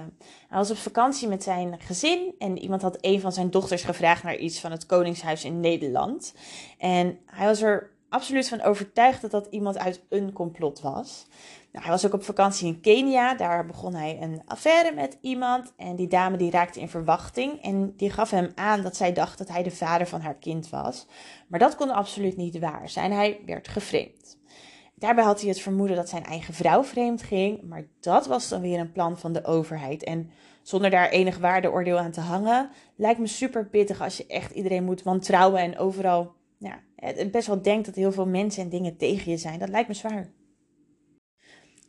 Hij 0.47 0.57
was 0.57 0.71
op 0.71 0.77
vakantie 0.77 1.27
met 1.27 1.43
zijn 1.43 1.79
gezin 1.79 2.35
en 2.39 2.57
iemand 2.57 2.81
had 2.81 2.97
een 3.01 3.19
van 3.19 3.31
zijn 3.31 3.51
dochters 3.51 3.83
gevraagd 3.83 4.23
naar 4.23 4.37
iets 4.37 4.59
van 4.59 4.71
het 4.71 4.85
Koningshuis 4.85 5.43
in 5.43 5.59
Nederland. 5.59 6.33
En 6.77 7.19
hij 7.25 7.47
was 7.47 7.61
er 7.61 7.91
absoluut 8.09 8.49
van 8.49 8.61
overtuigd 8.61 9.21
dat 9.21 9.31
dat 9.31 9.47
iemand 9.49 9.77
uit 9.77 10.01
een 10.09 10.33
complot 10.33 10.81
was. 10.81 11.25
Nou, 11.71 11.83
hij 11.85 11.93
was 11.93 12.05
ook 12.05 12.13
op 12.13 12.23
vakantie 12.23 12.67
in 12.67 12.81
Kenia. 12.81 13.35
Daar 13.35 13.65
begon 13.65 13.93
hij 13.93 14.17
een 14.21 14.41
affaire 14.45 14.95
met 14.95 15.17
iemand. 15.21 15.73
En 15.77 15.95
die 15.95 16.07
dame 16.07 16.37
die 16.37 16.51
raakte 16.51 16.79
in 16.79 16.89
verwachting. 16.89 17.61
En 17.61 17.93
die 17.95 18.11
gaf 18.11 18.29
hem 18.29 18.51
aan 18.55 18.81
dat 18.81 18.95
zij 18.95 19.13
dacht 19.13 19.37
dat 19.37 19.47
hij 19.47 19.63
de 19.63 19.71
vader 19.71 20.07
van 20.07 20.21
haar 20.21 20.37
kind 20.37 20.69
was. 20.69 21.07
Maar 21.47 21.59
dat 21.59 21.75
kon 21.75 21.89
absoluut 21.89 22.37
niet 22.37 22.59
waar 22.59 22.89
zijn. 22.89 23.11
Hij 23.11 23.39
werd 23.45 23.67
geframed. 23.67 24.38
Daarbij 24.99 25.23
had 25.23 25.39
hij 25.39 25.49
het 25.49 25.59
vermoeden 25.59 25.95
dat 25.95 26.09
zijn 26.09 26.23
eigen 26.23 26.53
vrouw 26.53 26.83
vreemd 26.83 27.21
ging, 27.23 27.61
maar 27.61 27.87
dat 27.99 28.27
was 28.27 28.49
dan 28.49 28.61
weer 28.61 28.79
een 28.79 28.91
plan 28.91 29.17
van 29.17 29.33
de 29.33 29.45
overheid. 29.45 30.03
En 30.03 30.29
zonder 30.61 30.89
daar 30.89 31.09
enig 31.09 31.37
waardeoordeel 31.37 31.97
aan 31.97 32.11
te 32.11 32.21
hangen, 32.21 32.69
lijkt 32.95 33.19
me 33.19 33.27
super 33.27 33.65
pittig 33.65 34.01
als 34.01 34.17
je 34.17 34.25
echt 34.27 34.51
iedereen 34.51 34.83
moet 34.83 35.03
wantrouwen 35.03 35.61
en 35.61 35.77
overal 35.77 36.33
ja, 36.57 36.79
best 37.31 37.47
wel 37.47 37.61
denkt 37.61 37.85
dat 37.85 37.95
heel 37.95 38.11
veel 38.11 38.27
mensen 38.27 38.63
en 38.63 38.69
dingen 38.69 38.97
tegen 38.97 39.31
je 39.31 39.37
zijn. 39.37 39.59
Dat 39.59 39.69
lijkt 39.69 39.87
me 39.87 39.93
zwaar. 39.93 40.31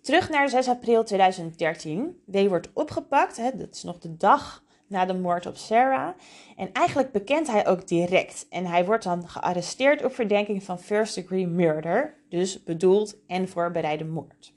Terug 0.00 0.29
naar 0.29 0.49
6 0.49 0.69
april 0.69 1.05
2013. 1.05 2.23
W 2.26 2.49
wordt 2.49 2.71
opgepakt. 2.73 3.37
Hè, 3.37 3.50
dat 3.57 3.75
is 3.75 3.83
nog 3.83 3.99
de 3.99 4.17
dag 4.17 4.64
na 4.87 5.05
de 5.05 5.14
moord 5.14 5.47
op 5.47 5.57
Sarah. 5.57 6.09
En 6.57 6.73
eigenlijk 6.73 7.12
bekent 7.12 7.47
hij 7.47 7.67
ook 7.67 7.88
direct. 7.88 8.47
En 8.49 8.67
hij 8.67 8.85
wordt 8.85 9.05
dan 9.05 9.29
gearresteerd 9.29 10.05
op 10.05 10.14
verdenking 10.14 10.62
van 10.62 10.81
first 10.81 11.14
degree 11.14 11.47
murder. 11.47 12.20
Dus 12.30 12.62
bedoeld 12.62 13.16
en 13.26 13.49
voorbereide 13.49 14.04
moord. 14.04 14.52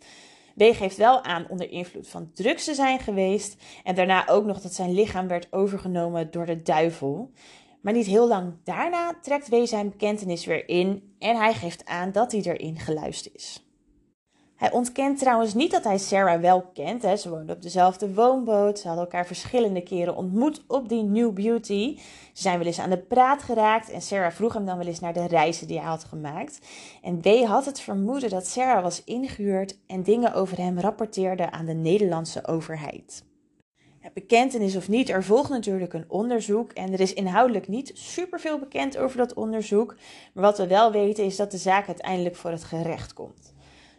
W 0.56 0.64
geeft 0.64 0.98
wel 0.98 1.24
aan 1.24 1.46
onder 1.50 1.72
invloed 1.72 2.08
van 2.08 2.32
drugs 2.34 2.66
te 2.66 2.74
zijn 2.74 3.00
geweest. 3.00 3.62
En 3.84 3.96
daarna 3.96 4.28
ook 4.28 4.46
nog 4.46 4.62
dat 4.62 4.74
zijn 4.74 4.94
lichaam 4.94 5.28
werd 5.28 5.48
overgenomen 5.52 6.32
door 6.32 6.46
de 6.46 6.62
duivel. 6.62 7.32
Maar 7.82 7.94
niet 7.94 8.06
heel 8.06 8.28
lang 8.28 8.54
daarna 8.64 9.14
trekt 9.22 9.50
W 9.50 9.66
zijn 9.66 9.90
bekentenis 9.90 10.46
weer 10.46 10.70
in 10.70 11.16
en 11.20 11.36
hij 11.36 11.54
geeft 11.54 11.86
aan 11.86 12.12
dat 12.12 12.32
hij 12.32 12.42
erin 12.42 12.80
geluisterd 12.80 13.36
is. 13.36 13.63
Hij 14.64 14.72
ontkent 14.72 15.20
trouwens 15.20 15.54
niet 15.54 15.72
dat 15.72 15.84
hij 15.84 15.98
Sarah 15.98 16.42
wel 16.42 16.62
kent. 16.74 17.02
Hè. 17.02 17.16
Ze 17.16 17.30
woonden 17.30 17.56
op 17.56 17.62
dezelfde 17.62 18.14
woonboot. 18.14 18.80
Ze 18.80 18.88
hadden 18.88 19.06
elkaar 19.06 19.26
verschillende 19.26 19.84
keren 19.84 20.16
ontmoet 20.16 20.64
op 20.68 20.90
die 20.90 21.04
New 21.04 21.34
Beauty. 21.34 21.98
Ze 22.34 22.42
zijn 22.42 22.58
wel 22.58 22.68
eens 22.68 22.80
aan 22.80 22.90
de 22.90 22.98
praat 22.98 23.44
geraakt. 23.44 23.90
En 23.90 24.02
Sarah 24.02 24.32
vroeg 24.32 24.54
hem 24.54 24.66
dan 24.66 24.78
wel 24.78 24.88
eens 24.88 25.00
naar 25.00 25.14
de 25.14 25.28
reizen 25.28 25.68
die 25.68 25.78
hij 25.78 25.88
had 25.88 26.04
gemaakt. 26.04 26.60
En 27.02 27.22
W 27.22 27.46
had 27.46 27.66
het 27.66 27.80
vermoeden 27.80 28.30
dat 28.30 28.48
Sarah 28.48 28.84
was 28.84 29.04
ingehuurd 29.04 29.78
en 29.88 30.04
dingen 30.04 30.34
over 30.34 30.58
hem 30.58 30.80
rapporteerde 30.80 31.52
aan 31.52 31.66
de 31.66 31.74
Nederlandse 31.74 32.48
overheid. 32.48 33.24
Bekentenis 34.14 34.76
of 34.76 34.90
niet, 34.90 35.10
er 35.10 35.24
volgt 35.24 35.50
natuurlijk 35.50 35.94
een 35.94 36.06
onderzoek 36.08 36.72
en 36.72 36.94
er 36.94 37.00
is 37.00 37.14
inhoudelijk 37.14 37.68
niet 37.68 37.92
superveel 37.94 38.60
bekend 38.60 38.98
over 38.98 39.18
dat 39.18 39.34
onderzoek. 39.34 39.96
Maar 40.34 40.44
wat 40.44 40.58
we 40.58 40.68
wel 40.68 40.92
weten 40.92 41.24
is 41.24 41.36
dat 41.36 41.52
de 41.52 41.58
zaak 41.58 41.88
uiteindelijk 41.88 42.36
voor 42.36 42.52
het 42.52 42.64
gerecht 42.64 43.14
komt. 43.14 43.54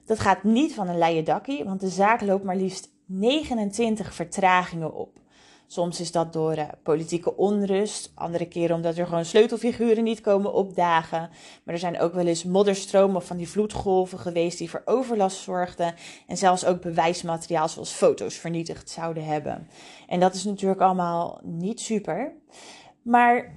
Dat 0.05 0.19
gaat 0.19 0.43
niet 0.43 0.75
van 0.75 0.89
een 0.89 0.99
leien 0.99 1.25
dakkie, 1.25 1.65
want 1.65 1.81
de 1.81 1.89
zaak 1.89 2.21
loopt 2.21 2.45
maar 2.45 2.57
liefst 2.57 2.89
29 3.07 4.15
vertragingen 4.15 4.95
op. 4.95 5.23
Soms 5.67 6.01
is 6.01 6.13
dat 6.13 6.33
door 6.33 6.57
uh, 6.57 6.65
politieke 6.83 7.37
onrust, 7.37 8.13
andere 8.15 8.49
keren 8.49 8.77
omdat 8.77 8.97
er 8.97 9.07
gewoon 9.07 9.25
sleutelfiguren 9.25 10.05
niet 10.05 10.21
komen 10.21 10.53
opdagen. 10.53 11.31
Maar 11.65 11.75
er 11.75 11.79
zijn 11.79 12.01
ook 12.01 12.15
wel 12.15 12.27
eens 12.27 12.45
modderstromen 12.45 13.23
van 13.23 13.37
die 13.37 13.49
vloedgolven 13.49 14.19
geweest 14.19 14.59
die 14.59 14.71
voor 14.71 14.83
overlast 14.85 15.37
zorgden. 15.37 15.95
En 16.27 16.37
zelfs 16.37 16.65
ook 16.65 16.81
bewijsmateriaal 16.81 17.69
zoals 17.69 17.91
foto's 17.91 18.35
vernietigd 18.35 18.91
zouden 18.91 19.25
hebben. 19.25 19.69
En 20.07 20.21
dat 20.21 20.35
is 20.35 20.45
natuurlijk 20.45 20.81
allemaal 20.81 21.41
niet 21.43 21.81
super. 21.81 22.33
Maar 23.03 23.55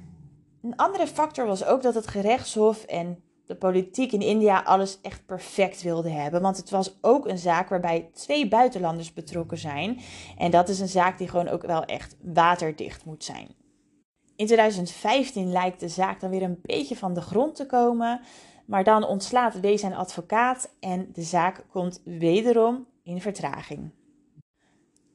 een 0.61 0.75
andere 0.75 1.07
factor 1.07 1.45
was 1.45 1.65
ook 1.65 1.81
dat 1.81 1.95
het 1.95 2.07
gerechtshof 2.07 2.83
en 2.83 3.23
de 3.47 3.55
politiek 3.55 4.11
in 4.11 4.21
India 4.21 4.61
alles 4.61 5.01
echt 5.01 5.25
perfect 5.25 5.81
wilde 5.81 6.09
hebben. 6.09 6.41
Want 6.41 6.57
het 6.57 6.69
was 6.69 6.97
ook 7.01 7.27
een 7.27 7.37
zaak 7.37 7.69
waarbij 7.69 8.09
twee 8.13 8.47
buitenlanders 8.47 9.13
betrokken 9.13 9.57
zijn. 9.57 9.99
En 10.37 10.51
dat 10.51 10.69
is 10.69 10.79
een 10.79 10.87
zaak 10.87 11.17
die 11.17 11.27
gewoon 11.27 11.47
ook 11.47 11.65
wel 11.65 11.85
echt 11.85 12.15
waterdicht 12.21 13.05
moet 13.05 13.23
zijn. 13.23 13.47
In 14.35 14.45
2015 14.45 15.51
lijkt 15.51 15.79
de 15.79 15.89
zaak 15.89 16.19
dan 16.19 16.29
weer 16.29 16.43
een 16.43 16.59
beetje 16.61 16.95
van 16.95 17.13
de 17.13 17.21
grond 17.21 17.55
te 17.55 17.65
komen. 17.65 18.21
Maar 18.65 18.83
dan 18.83 19.05
ontslaat 19.05 19.59
W 19.59 19.77
zijn 19.77 19.95
advocaat 19.95 20.75
en 20.79 21.09
de 21.13 21.21
zaak 21.21 21.65
komt 21.71 22.01
wederom 22.03 22.85
in 23.03 23.21
vertraging 23.21 23.91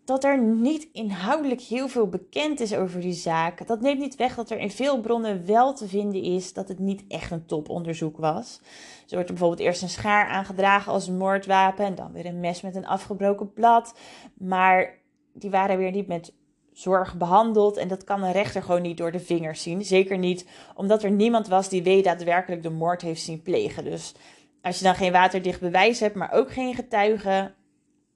dat 0.05 0.25
er 0.25 0.43
niet 0.43 0.89
inhoudelijk 0.93 1.61
heel 1.61 1.89
veel 1.89 2.09
bekend 2.09 2.61
is 2.61 2.75
over 2.75 3.01
die 3.01 3.13
zaak. 3.13 3.67
Dat 3.67 3.81
neemt 3.81 4.01
niet 4.01 4.17
weg 4.17 4.35
dat 4.35 4.51
er 4.51 4.59
in 4.59 4.71
veel 4.71 5.01
bronnen 5.01 5.47
wel 5.47 5.75
te 5.75 5.89
vinden 5.89 6.23
is 6.23 6.53
dat 6.53 6.69
het 6.69 6.79
niet 6.79 7.05
echt 7.09 7.31
een 7.31 7.47
toponderzoek 7.47 8.17
was. 8.17 8.61
Zo 9.07 9.15
wordt 9.15 9.29
er 9.29 9.35
bijvoorbeeld 9.37 9.69
eerst 9.69 9.83
een 9.83 9.89
schaar 9.89 10.27
aangedragen 10.27 10.93
als 10.93 11.09
moordwapen 11.09 11.85
en 11.85 11.95
dan 11.95 12.13
weer 12.13 12.27
een 12.27 12.41
mes 12.41 12.61
met 12.61 12.77
een 12.77 12.87
afgebroken 12.87 13.53
blad. 13.53 13.95
Maar 14.35 14.99
die 15.33 15.51
waren 15.51 15.79
weer 15.79 15.91
niet 15.91 16.07
met 16.07 16.33
zorg 16.73 17.17
behandeld 17.17 17.77
en 17.77 17.89
dat 17.89 18.05
kan 18.05 18.23
een 18.23 18.33
rechter 18.33 18.63
gewoon 18.63 18.83
niet 18.83 18.97
door 18.97 19.13
de 19.13 19.21
vingers 19.21 19.63
zien. 19.63 19.85
Zeker 19.85 20.19
niet 20.19 20.47
omdat 20.75 21.03
er 21.03 21.11
niemand 21.11 21.49
was 21.49 21.69
die 21.69 21.83
weet 21.83 22.05
daadwerkelijk 22.05 22.63
de 22.63 22.71
moord 22.71 23.03
heeft 23.03 23.23
zien 23.23 23.43
plegen. 23.43 23.85
Dus 23.85 24.15
als 24.63 24.79
je 24.79 24.85
dan 24.85 24.95
geen 24.95 25.13
waterdicht 25.13 25.61
bewijs 25.61 26.01
hebt, 26.01 26.15
maar 26.15 26.33
ook 26.33 26.53
geen 26.53 26.75
getuigen, 26.75 27.55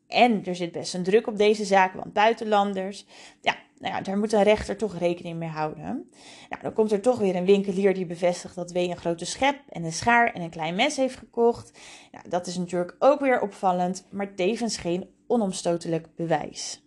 en 0.08 0.44
er 0.44 0.56
zit 0.56 0.72
best 0.72 0.94
een 0.94 1.02
druk 1.02 1.26
op 1.26 1.36
deze 1.36 1.64
zaak, 1.64 1.94
want 1.94 2.12
buitenlanders. 2.12 3.06
Ja, 3.40 3.56
nou 3.78 3.94
ja, 3.94 4.00
daar 4.00 4.18
moet 4.18 4.32
een 4.32 4.42
rechter 4.42 4.76
toch 4.76 4.98
rekening 4.98 5.38
mee 5.38 5.48
houden. 5.48 6.10
Nou, 6.48 6.62
dan 6.62 6.72
komt 6.72 6.92
er 6.92 7.00
toch 7.00 7.18
weer 7.18 7.36
een 7.36 7.44
winkelier 7.44 7.94
die 7.94 8.06
bevestigt 8.06 8.54
dat 8.54 8.72
W 8.72 8.76
een 8.76 8.96
grote 8.96 9.24
schep 9.24 9.58
en 9.68 9.84
een 9.84 9.92
schaar 9.92 10.32
en 10.32 10.42
een 10.42 10.50
klein 10.50 10.74
mes 10.74 10.96
heeft 10.96 11.16
gekocht. 11.16 11.78
Nou, 12.12 12.28
dat 12.28 12.46
is 12.46 12.56
natuurlijk 12.56 12.96
ook 12.98 13.20
weer 13.20 13.40
opvallend, 13.40 14.06
maar 14.10 14.34
tevens 14.34 14.76
geen 14.76 15.10
onomstotelijk 15.26 16.08
bewijs. 16.16 16.84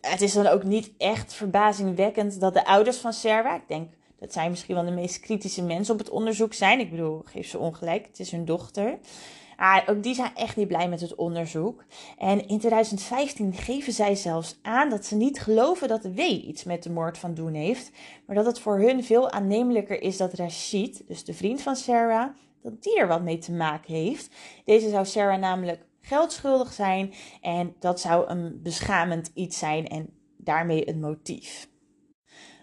Het 0.00 0.20
is 0.20 0.32
dan 0.32 0.46
ook 0.46 0.64
niet 0.64 0.92
echt 0.98 1.34
verbazingwekkend 1.34 2.40
dat 2.40 2.54
de 2.54 2.66
ouders 2.66 2.96
van 2.96 3.12
Sarah, 3.12 3.54
ik 3.54 3.68
denk 3.68 3.90
dat 4.18 4.32
zij 4.32 4.50
misschien 4.50 4.74
wel 4.74 4.84
de 4.84 4.90
meest 4.90 5.20
kritische 5.20 5.62
mensen 5.62 5.94
op 5.94 6.00
het 6.00 6.10
onderzoek 6.10 6.54
zijn. 6.54 6.80
Ik 6.80 6.90
bedoel, 6.90 7.22
geef 7.24 7.48
ze 7.48 7.58
ongelijk, 7.58 8.06
het 8.06 8.18
is 8.18 8.30
hun 8.30 8.44
dochter. 8.44 8.98
Ah, 9.56 9.88
ook 9.88 10.02
die 10.02 10.14
zijn 10.14 10.34
echt 10.34 10.56
niet 10.56 10.68
blij 10.68 10.88
met 10.88 11.00
het 11.00 11.14
onderzoek. 11.14 11.84
En 12.18 12.48
in 12.48 12.58
2015 12.58 13.52
geven 13.52 13.92
zij 13.92 14.14
zelfs 14.14 14.58
aan 14.62 14.90
dat 14.90 15.04
ze 15.06 15.16
niet 15.16 15.40
geloven 15.40 15.88
dat 15.88 16.04
W 16.14 16.18
iets 16.18 16.64
met 16.64 16.82
de 16.82 16.90
moord 16.90 17.18
van 17.18 17.34
Doen 17.34 17.54
heeft, 17.54 17.90
maar 18.26 18.36
dat 18.36 18.46
het 18.46 18.58
voor 18.58 18.78
hun 18.78 19.04
veel 19.04 19.30
aannemelijker 19.30 20.02
is 20.02 20.16
dat 20.16 20.32
Rashid, 20.32 21.04
dus 21.06 21.24
de 21.24 21.34
vriend 21.34 21.62
van 21.62 21.76
Sarah, 21.76 22.28
dat 22.62 22.82
die 22.82 22.98
er 22.98 23.08
wat 23.08 23.22
mee 23.22 23.38
te 23.38 23.52
maken 23.52 23.94
heeft. 23.94 24.34
Deze 24.64 24.88
zou 24.88 25.04
Sarah 25.04 25.40
namelijk 25.40 25.86
geld 26.00 26.32
schuldig 26.32 26.72
zijn 26.72 27.12
en 27.40 27.74
dat 27.78 28.00
zou 28.00 28.28
een 28.28 28.60
beschamend 28.62 29.30
iets 29.34 29.58
zijn 29.58 29.88
en 29.88 30.08
daarmee 30.36 30.88
een 30.88 31.00
motief. 31.00 31.68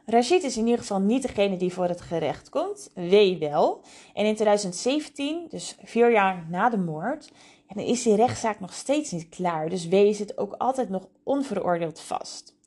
Rashid 0.05 0.43
is 0.43 0.57
in 0.57 0.63
ieder 0.63 0.79
geval 0.79 0.99
niet 0.99 1.21
degene 1.21 1.57
die 1.57 1.73
voor 1.73 1.87
het 1.87 2.01
gerecht 2.01 2.49
komt. 2.49 2.89
W 2.93 3.39
wel. 3.39 3.81
En 4.13 4.25
in 4.25 4.35
2017, 4.35 5.45
dus 5.49 5.75
vier 5.83 6.11
jaar 6.11 6.45
na 6.49 6.69
de 6.69 6.77
moord, 6.77 7.31
dan 7.67 7.83
is 7.83 8.03
die 8.03 8.15
rechtszaak 8.15 8.59
nog 8.59 8.73
steeds 8.73 9.11
niet 9.11 9.29
klaar. 9.29 9.69
Dus 9.69 9.87
W 9.87 10.13
zit 10.13 10.37
ook 10.37 10.53
altijd 10.57 10.89
nog 10.89 11.07
onveroordeeld 11.23 11.99
vast. 11.99 12.59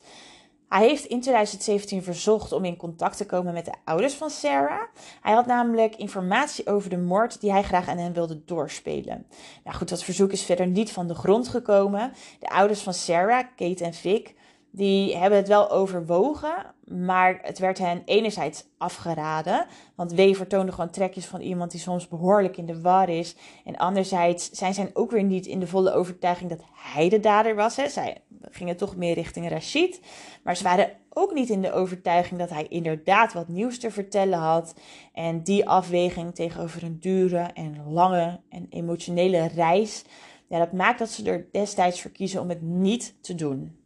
Hij 0.69 0.87
heeft 0.89 1.05
in 1.05 1.21
2017 1.21 2.03
verzocht 2.03 2.53
om 2.53 2.65
in 2.65 2.77
contact 2.77 3.17
te 3.17 3.27
komen 3.27 3.53
met 3.53 3.65
de 3.65 3.75
ouders 3.85 4.15
van 4.15 4.31
Sarah. 4.31 4.83
Hij 5.21 5.33
had 5.33 5.47
namelijk 5.47 5.97
informatie 5.97 6.67
over 6.67 6.91
de 6.91 6.99
moord 6.99 7.41
die 7.41 7.53
hij 7.53 7.63
graag 7.63 7.89
aan 7.89 7.99
hen 7.99 8.13
wilde 8.13 8.45
doorspelen. 8.45 9.27
Nou 9.65 9.77
goed, 9.77 9.89
dat 9.89 10.05
verzoek 10.05 10.33
is 10.33 10.43
verder 10.43 10.67
niet 10.67 10.93
van 10.93 11.07
de 11.07 11.15
grond 11.15 11.49
gekomen. 11.49 12.13
De 12.39 12.49
ouders 12.49 12.81
van 12.81 12.95
Sarah, 12.95 13.45
Kate 13.57 13.85
en 13.85 13.95
Vic, 13.95 14.35
die 14.77 15.17
hebben 15.17 15.39
het 15.39 15.49
wel 15.49 15.71
overwogen, 15.71 16.75
maar 16.85 17.39
het 17.43 17.59
werd 17.59 17.79
hen 17.79 18.03
enerzijds 18.05 18.65
afgeraden. 18.79 19.67
Want 19.95 20.15
W 20.15 20.35
vertoonde 20.35 20.73
gewoon 20.73 20.91
trekjes 20.91 21.27
van 21.27 21.41
iemand 21.41 21.71
die 21.71 21.81
soms 21.81 22.09
behoorlijk 22.09 22.57
in 22.57 22.67
de 22.67 22.81
war 22.81 23.09
is. 23.09 23.37
En 23.65 23.77
anderzijds 23.77 24.51
zijn 24.51 24.75
zij 24.75 24.91
ook 24.93 25.11
weer 25.11 25.23
niet 25.23 25.47
in 25.47 25.61
de 25.61 25.67
volle 25.67 25.93
overtuiging 25.93 26.51
dat 26.51 26.61
hij 26.75 27.09
de 27.09 27.21
dader 27.21 27.55
was. 27.55 27.77
Hè. 27.77 27.89
Zij 27.89 28.23
gingen 28.51 28.77
toch 28.77 28.97
meer 28.97 29.15
richting 29.15 29.49
Rashid. 29.49 30.01
Maar 30.43 30.57
ze 30.57 30.65
waren 30.65 30.91
ook 31.11 31.35
niet 31.35 31.49
in 31.49 31.63
de 31.63 31.73
overtuiging 31.73 32.41
dat 32.41 32.51
hij 32.51 32.67
inderdaad 32.69 33.33
wat 33.33 33.49
nieuws 33.49 33.79
te 33.79 33.91
vertellen 33.91 34.39
had. 34.39 34.75
En 35.13 35.43
die 35.43 35.69
afweging 35.69 36.35
tegenover 36.35 36.83
een 36.83 37.01
dure 37.01 37.51
en 37.55 37.93
lange 37.93 38.41
en 38.49 38.67
emotionele 38.71 39.47
reis. 39.47 40.05
Ja, 40.49 40.59
dat 40.59 40.73
maakt 40.73 40.99
dat 40.99 41.11
ze 41.11 41.31
er 41.31 41.49
destijds 41.53 42.03
voor 42.03 42.11
kiezen 42.11 42.41
om 42.41 42.49
het 42.49 42.63
niet 42.63 43.15
te 43.21 43.35
doen. 43.35 43.83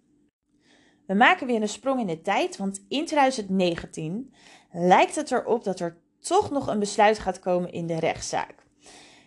We 1.09 1.15
maken 1.15 1.47
weer 1.47 1.63
een 1.63 1.69
sprong 1.69 2.01
in 2.01 2.07
de 2.07 2.21
tijd, 2.21 2.57
want 2.57 2.85
in 2.89 3.07
2019 3.07 4.33
lijkt 4.73 5.15
het 5.15 5.31
erop 5.31 5.65
dat 5.65 5.81
er 5.81 5.97
toch 6.19 6.51
nog 6.51 6.67
een 6.67 6.79
besluit 6.79 7.19
gaat 7.19 7.39
komen 7.39 7.73
in 7.73 7.87
de 7.87 7.99
rechtszaak. 7.99 8.55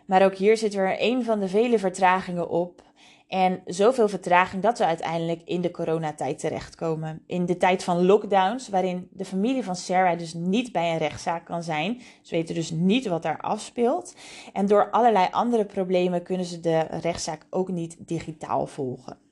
Maar 0.05 0.23
ook 0.23 0.35
hier 0.35 0.57
zit 0.57 0.73
er 0.73 0.95
een 0.99 1.23
van 1.23 1.39
de 1.39 1.47
vele 1.47 1.79
vertragingen 1.79 2.49
op. 2.49 2.81
En 3.27 3.61
zoveel 3.65 4.09
vertraging 4.09 4.63
dat 4.63 4.77
we 4.77 4.85
uiteindelijk 4.85 5.41
in 5.45 5.61
de 5.61 5.71
coronatijd 5.71 6.39
terechtkomen. 6.39 7.23
In 7.25 7.45
de 7.45 7.57
tijd 7.57 7.83
van 7.83 8.05
lockdowns, 8.05 8.69
waarin 8.69 9.07
de 9.11 9.25
familie 9.25 9.63
van 9.63 9.75
Sarah 9.75 10.17
dus 10.17 10.33
niet 10.33 10.71
bij 10.71 10.91
een 10.91 10.97
rechtszaak 10.97 11.45
kan 11.45 11.63
zijn. 11.63 12.01
Ze 12.21 12.35
weten 12.35 12.55
dus 12.55 12.71
niet 12.71 13.07
wat 13.07 13.23
daar 13.23 13.39
afspeelt. 13.39 14.15
En 14.53 14.65
door 14.65 14.89
allerlei 14.89 15.27
andere 15.31 15.65
problemen 15.65 16.23
kunnen 16.23 16.45
ze 16.45 16.59
de 16.59 16.79
rechtszaak 16.79 17.45
ook 17.49 17.69
niet 17.69 17.97
digitaal 17.99 18.67
volgen. 18.67 19.30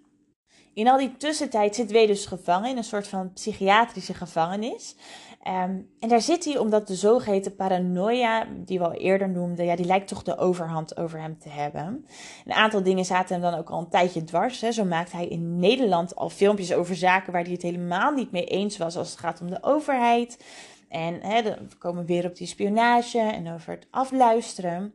In 0.74 0.88
al 0.88 0.98
die 0.98 1.18
tussentijd 1.18 1.76
zit 1.76 1.92
W 1.92 2.08
dus 2.08 2.26
gevangen 2.26 2.70
in 2.70 2.78
een 2.78 2.84
soort 2.84 3.08
van 3.08 3.34
psychiatrische 3.34 4.14
gevangenis. 4.14 4.96
Ehm, 5.44 5.82
en 6.00 6.10
daar 6.10 6.22
zit 6.22 6.46
hij 6.46 6.58
omdat 6.58 6.88
de 6.88 6.96
zogeheten 6.96 7.56
paranoia, 7.56 8.48
die 8.66 8.80
we 8.80 8.86
al 8.86 8.94
eerder 8.94 9.30
noemden, 9.30 9.66
ja, 9.66 9.76
die 9.76 9.86
lijkt 9.86 10.08
toch 10.08 10.24
de 10.24 10.38
overhand 10.38 10.98
over 10.98 11.22
hem 11.22 11.38
te 11.40 11.50
hebben. 11.50 12.06
Een 12.46 12.54
aantal 12.54 12.84
dingen 12.84 13.06
zaten 13.06 13.42
hem 13.42 13.52
dan 13.52 13.60
ook 13.60 13.70
al 13.70 13.80
een 13.80 13.90
tijdje 13.90 14.24
dwars. 14.24 14.62
Hè. 14.62 14.72
Zo 14.72 14.86
maakt 14.86 15.12
hij 15.12 15.28
in 15.28 15.60
Nederland 15.60 16.16
al 16.16 16.30
filmpjes 16.30 16.74
over 16.74 16.96
zaken 16.96 17.34
waar 17.34 17.44
hij 17.44 17.52
het 17.52 17.62
helemaal 17.62 18.12
niet 18.12 18.32
mee 18.32 18.46
eens 18.46 18.78
was 18.78 18.98
als 18.98 19.10
het 19.10 19.20
gaat 19.20 19.42
om 19.42 19.50
de 19.50 19.64
overheid. 19.64 20.44
En 20.90 21.20
hè, 21.22 21.42
dan 21.42 21.58
komen 21.78 22.06
we 22.06 22.14
weer 22.14 22.26
op 22.26 22.36
die 22.36 22.48
spionage 22.48 23.20
en 23.20 23.54
over 23.54 23.72
het 23.72 23.88
afluisteren. 23.90 24.94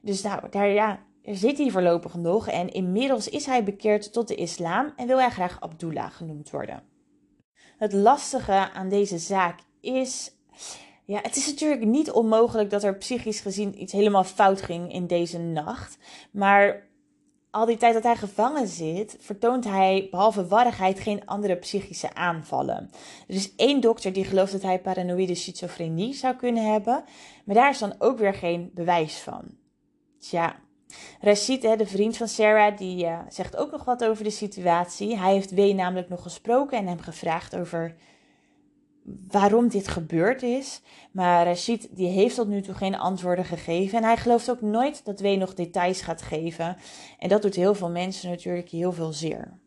Dus 0.00 0.22
nou, 0.22 0.48
daar, 0.50 0.68
ja, 0.68 0.98
zit 1.24 1.58
hij 1.58 1.70
voorlopig 1.70 2.14
nog 2.14 2.48
en 2.48 2.72
inmiddels 2.72 3.28
is 3.28 3.46
hij 3.46 3.64
bekeerd 3.64 4.12
tot 4.12 4.28
de 4.28 4.34
islam 4.34 4.92
en 4.96 5.06
wil 5.06 5.18
hij 5.18 5.30
graag 5.30 5.60
Abdullah 5.60 6.10
genoemd 6.10 6.50
worden. 6.50 6.82
Het 7.78 7.92
lastige 7.92 8.70
aan 8.72 8.88
deze 8.88 9.18
zaak 9.18 9.60
is, 9.80 10.32
ja, 11.04 11.18
het 11.22 11.36
is 11.36 11.46
natuurlijk 11.46 11.84
niet 11.84 12.10
onmogelijk 12.10 12.70
dat 12.70 12.82
er 12.82 12.96
psychisch 12.96 13.40
gezien 13.40 13.82
iets 13.82 13.92
helemaal 13.92 14.24
fout 14.24 14.62
ging 14.62 14.92
in 14.92 15.06
deze 15.06 15.38
nacht, 15.38 15.98
maar 16.32 16.90
al 17.50 17.66
die 17.66 17.76
tijd 17.76 17.94
dat 17.94 18.02
hij 18.02 18.16
gevangen 18.16 18.68
zit, 18.68 19.16
vertoont 19.20 19.64
hij 19.64 20.08
behalve 20.10 20.46
warrigheid 20.46 21.00
geen 21.00 21.26
andere 21.26 21.56
psychische 21.56 22.14
aanvallen. 22.14 22.90
Er 23.28 23.34
is 23.34 23.54
één 23.54 23.80
dokter 23.80 24.12
die 24.12 24.24
gelooft 24.24 24.52
dat 24.52 24.62
hij 24.62 24.80
paranoïde 24.80 25.34
schizofrenie 25.34 26.14
zou 26.14 26.36
kunnen 26.36 26.72
hebben, 26.72 27.04
maar 27.44 27.54
daar 27.54 27.70
is 27.70 27.78
dan 27.78 27.94
ook 27.98 28.18
weer 28.18 28.34
geen 28.34 28.70
bewijs 28.74 29.18
van. 29.18 29.44
Tja, 30.18 30.56
Rashid, 31.20 31.62
de 31.62 31.86
vriend 31.86 32.16
van 32.16 32.28
Sarah, 32.28 32.76
die 32.76 33.04
uh, 33.04 33.18
zegt 33.28 33.56
ook 33.56 33.70
nog 33.70 33.84
wat 33.84 34.04
over 34.04 34.24
de 34.24 34.30
situatie. 34.30 35.18
Hij 35.18 35.32
heeft 35.32 35.54
W 35.54 35.58
namelijk 35.58 36.08
nog 36.08 36.22
gesproken 36.22 36.78
en 36.78 36.86
hem 36.86 37.00
gevraagd 37.00 37.56
over 37.56 37.94
waarom 39.28 39.68
dit 39.68 39.88
gebeurd 39.88 40.42
is. 40.42 40.80
Maar 41.12 41.46
Rashid 41.46 41.88
die 41.90 42.08
heeft 42.08 42.34
tot 42.34 42.48
nu 42.48 42.62
toe 42.62 42.74
geen 42.74 42.98
antwoorden 42.98 43.44
gegeven. 43.44 43.98
En 43.98 44.04
hij 44.04 44.16
gelooft 44.16 44.50
ook 44.50 44.60
nooit 44.60 45.04
dat 45.04 45.20
W 45.20 45.26
nog 45.26 45.54
details 45.54 46.00
gaat 46.00 46.22
geven. 46.22 46.76
En 47.18 47.28
dat 47.28 47.42
doet 47.42 47.54
heel 47.54 47.74
veel 47.74 47.90
mensen 47.90 48.30
natuurlijk 48.30 48.68
heel 48.68 48.92
veel 48.92 49.12
zeer. 49.12 49.60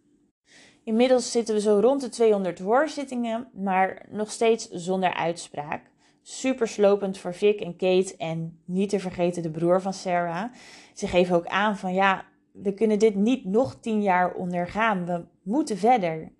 Inmiddels 0.83 1.31
zitten 1.31 1.55
we 1.55 1.61
zo 1.61 1.79
rond 1.79 2.01
de 2.01 2.09
200 2.09 2.59
hoorzittingen, 2.59 3.47
maar 3.53 4.05
nog 4.09 4.31
steeds 4.31 4.67
zonder 4.69 5.13
uitspraak. 5.13 5.81
Super 6.21 6.67
slopend 6.67 7.17
voor 7.17 7.33
Vic 7.33 7.59
en 7.59 7.75
Kate 7.75 8.15
en 8.17 8.59
niet 8.65 8.89
te 8.89 8.99
vergeten 8.99 9.43
de 9.43 9.51
broer 9.51 9.81
van 9.81 9.93
Sarah. 9.93 10.51
Ze 10.95 11.07
geven 11.07 11.35
ook 11.35 11.47
aan 11.47 11.77
van 11.77 11.93
ja, 11.93 12.25
we 12.51 12.73
kunnen 12.73 12.99
dit 12.99 13.15
niet 13.15 13.45
nog 13.45 13.75
tien 13.75 14.01
jaar 14.01 14.33
ondergaan. 14.33 15.05
We 15.05 15.25
moeten 15.43 15.77
verder. 15.77 16.31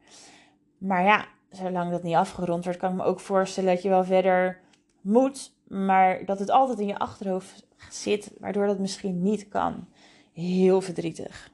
Maar 0.78 1.04
ja, 1.04 1.26
zolang 1.50 1.92
dat 1.92 2.04
niet 2.04 2.16
afgerond 2.16 2.64
wordt, 2.64 2.80
kan 2.80 2.92
ik 2.92 2.98
me 2.98 3.04
ook 3.04 3.20
voorstellen 3.20 3.74
dat 3.74 3.82
je 3.82 3.90
wel 3.90 4.04
verder 4.04 4.60
moet, 5.02 5.54
maar 5.68 6.26
dat 6.26 6.40
het 6.40 6.50
altijd 6.50 6.80
in 6.80 6.88
je 6.88 6.98
achterhoofd 6.98 7.68
zit, 7.90 8.32
waardoor 8.40 8.68
dat 8.68 8.80
misschien 8.80 9.22
niet 9.22 9.48
kan. 9.48 9.88
Heel 10.34 10.82
verdrietig. 10.82 11.54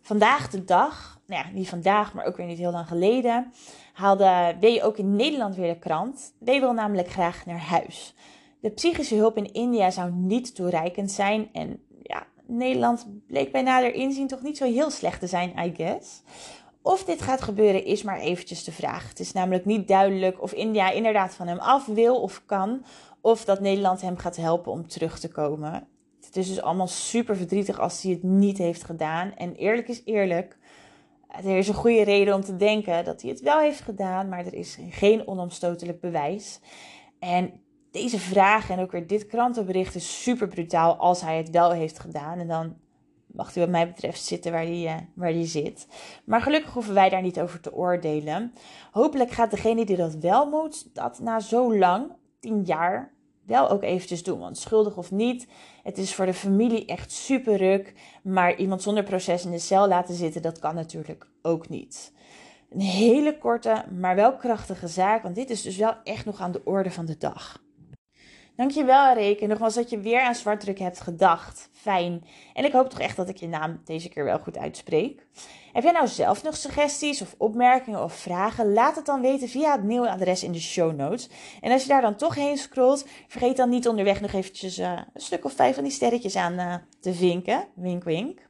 Vandaag 0.00 0.50
de 0.50 0.64
dag, 0.64 1.20
nou 1.26 1.44
ja, 1.44 1.50
niet 1.52 1.68
vandaag, 1.68 2.14
maar 2.14 2.24
ook 2.24 2.36
weer 2.36 2.46
niet 2.46 2.58
heel 2.58 2.70
lang 2.70 2.88
geleden, 2.88 3.52
haalde 3.92 4.56
W 4.60 4.84
ook 4.84 4.96
in 4.96 5.16
Nederland 5.16 5.54
weer 5.54 5.72
de 5.72 5.78
krant. 5.78 6.34
W 6.38 6.46
wil 6.46 6.72
namelijk 6.72 7.08
graag 7.08 7.46
naar 7.46 7.60
huis. 7.60 8.14
De 8.60 8.70
psychische 8.70 9.14
hulp 9.14 9.36
in 9.36 9.52
India 9.52 9.90
zou 9.90 10.12
niet 10.12 10.54
toereikend 10.54 11.10
zijn 11.10 11.48
en 11.52 11.85
Nederland 12.46 13.06
bleek 13.26 13.52
bij 13.52 13.62
nader 13.62 13.94
inzien 13.94 14.26
toch 14.26 14.42
niet 14.42 14.56
zo 14.56 14.64
heel 14.64 14.90
slecht 14.90 15.20
te 15.20 15.26
zijn, 15.26 15.52
I 15.58 15.74
guess. 15.76 16.22
Of 16.82 17.04
dit 17.04 17.22
gaat 17.22 17.42
gebeuren 17.42 17.84
is 17.84 18.02
maar 18.02 18.18
eventjes 18.18 18.64
de 18.64 18.72
vraag. 18.72 19.08
Het 19.08 19.20
is 19.20 19.32
namelijk 19.32 19.64
niet 19.64 19.88
duidelijk 19.88 20.42
of 20.42 20.52
India 20.52 20.90
inderdaad 20.90 21.34
van 21.34 21.46
hem 21.46 21.58
af 21.58 21.86
wil 21.86 22.20
of 22.20 22.42
kan. 22.46 22.84
Of 23.20 23.44
dat 23.44 23.60
Nederland 23.60 24.00
hem 24.00 24.16
gaat 24.16 24.36
helpen 24.36 24.72
om 24.72 24.88
terug 24.88 25.18
te 25.18 25.28
komen. 25.28 25.88
Het 26.24 26.36
is 26.36 26.48
dus 26.48 26.60
allemaal 26.60 26.88
super 26.88 27.36
verdrietig 27.36 27.80
als 27.80 28.02
hij 28.02 28.12
het 28.12 28.22
niet 28.22 28.58
heeft 28.58 28.84
gedaan. 28.84 29.34
En 29.36 29.54
eerlijk 29.54 29.88
is 29.88 30.02
eerlijk. 30.04 30.58
Er 31.28 31.56
is 31.56 31.68
een 31.68 31.74
goede 31.74 32.02
reden 32.02 32.34
om 32.34 32.40
te 32.40 32.56
denken 32.56 33.04
dat 33.04 33.22
hij 33.22 33.30
het 33.30 33.40
wel 33.40 33.58
heeft 33.58 33.80
gedaan. 33.80 34.28
Maar 34.28 34.46
er 34.46 34.54
is 34.54 34.78
geen 34.90 35.28
onomstotelijk 35.28 36.00
bewijs. 36.00 36.60
En 37.18 37.60
deze 37.96 38.18
vraag 38.18 38.70
en 38.70 38.78
ook 38.78 38.92
weer 38.92 39.06
dit 39.06 39.26
krantenbericht 39.26 39.94
is 39.94 40.22
super 40.22 40.48
brutaal 40.48 40.96
als 40.96 41.20
hij 41.20 41.36
het 41.36 41.50
wel 41.50 41.70
heeft 41.70 41.98
gedaan. 41.98 42.38
En 42.38 42.48
dan 42.48 42.76
mag 43.26 43.54
hij 43.54 43.62
wat 43.62 43.72
mij 43.72 43.86
betreft 43.86 44.24
zitten 44.24 44.52
waar 44.52 44.62
hij, 44.62 44.82
uh, 44.82 44.94
waar 45.14 45.32
zit. 45.32 45.86
Maar 46.24 46.40
gelukkig 46.40 46.72
hoeven 46.72 46.94
wij 46.94 47.08
daar 47.08 47.22
niet 47.22 47.40
over 47.40 47.60
te 47.60 47.74
oordelen. 47.74 48.52
Hopelijk 48.90 49.30
gaat 49.30 49.50
degene 49.50 49.84
die 49.84 49.96
dat 49.96 50.14
wel 50.14 50.50
moet, 50.50 50.94
dat 50.94 51.20
na 51.20 51.40
zo 51.40 51.76
lang, 51.76 52.12
tien 52.40 52.62
jaar, 52.62 53.12
wel 53.46 53.70
ook 53.70 53.82
eventjes 53.82 54.22
doen. 54.22 54.38
Want 54.38 54.58
schuldig 54.58 54.96
of 54.96 55.10
niet, 55.10 55.48
het 55.82 55.98
is 55.98 56.14
voor 56.14 56.26
de 56.26 56.34
familie 56.34 56.84
echt 56.84 57.12
super 57.12 57.56
ruk. 57.56 57.94
Maar 58.22 58.56
iemand 58.56 58.82
zonder 58.82 59.02
proces 59.02 59.44
in 59.44 59.50
de 59.50 59.58
cel 59.58 59.88
laten 59.88 60.14
zitten, 60.14 60.42
dat 60.42 60.58
kan 60.58 60.74
natuurlijk 60.74 61.28
ook 61.42 61.68
niet. 61.68 62.12
Een 62.70 62.80
hele 62.80 63.38
korte, 63.38 63.84
maar 63.98 64.14
wel 64.14 64.36
krachtige 64.36 64.88
zaak, 64.88 65.22
want 65.22 65.34
dit 65.34 65.50
is 65.50 65.62
dus 65.62 65.76
wel 65.76 65.94
echt 66.04 66.24
nog 66.24 66.40
aan 66.40 66.52
de 66.52 66.64
orde 66.64 66.90
van 66.90 67.06
de 67.06 67.18
dag. 67.18 67.64
Dankjewel, 68.56 69.14
Reken. 69.14 69.48
Nogmaals 69.48 69.74
dat 69.74 69.90
je 69.90 70.00
weer 70.00 70.20
aan 70.20 70.34
zwartdruk 70.34 70.78
hebt 70.78 71.00
gedacht. 71.00 71.68
Fijn. 71.72 72.24
En 72.52 72.64
ik 72.64 72.72
hoop 72.72 72.90
toch 72.90 73.00
echt 73.00 73.16
dat 73.16 73.28
ik 73.28 73.36
je 73.36 73.48
naam 73.48 73.80
deze 73.84 74.08
keer 74.08 74.24
wel 74.24 74.38
goed 74.38 74.58
uitspreek. 74.58 75.26
Heb 75.72 75.82
jij 75.82 75.92
nou 75.92 76.06
zelf 76.06 76.42
nog 76.42 76.56
suggesties 76.56 77.22
of 77.22 77.34
opmerkingen 77.38 78.02
of 78.02 78.12
vragen? 78.12 78.72
Laat 78.72 78.96
het 78.96 79.06
dan 79.06 79.20
weten 79.20 79.48
via 79.48 79.72
het 79.72 79.82
nieuwe 79.82 80.10
adres 80.10 80.42
in 80.42 80.52
de 80.52 80.60
show 80.60 80.96
notes. 80.96 81.28
En 81.60 81.72
als 81.72 81.82
je 81.82 81.88
daar 81.88 82.00
dan 82.00 82.16
toch 82.16 82.34
heen 82.34 82.56
scrolt, 82.56 83.06
vergeet 83.28 83.56
dan 83.56 83.68
niet 83.68 83.88
onderweg 83.88 84.20
nog 84.20 84.32
eventjes 84.32 84.78
uh, 84.78 84.92
een 84.92 85.20
stuk 85.20 85.44
of 85.44 85.52
vijf 85.52 85.74
van 85.74 85.84
die 85.84 85.92
sterretjes 85.92 86.36
aan 86.36 86.52
uh, 86.52 86.74
te 87.00 87.14
vinken. 87.14 87.68
Wink, 87.74 88.04
wink. 88.04 88.40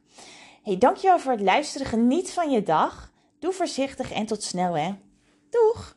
Hey, 0.63 0.79
dankjewel 0.79 1.19
voor 1.19 1.33
het 1.33 1.41
luisteren. 1.41 1.87
Geniet 1.87 2.31
van 2.31 2.51
je 2.51 2.63
dag. 2.63 3.13
Doe 3.39 3.53
voorzichtig 3.53 4.13
en 4.13 4.27
tot 4.27 4.43
snel, 4.43 4.77
hè. 4.77 4.95
Doeg! 5.51 5.97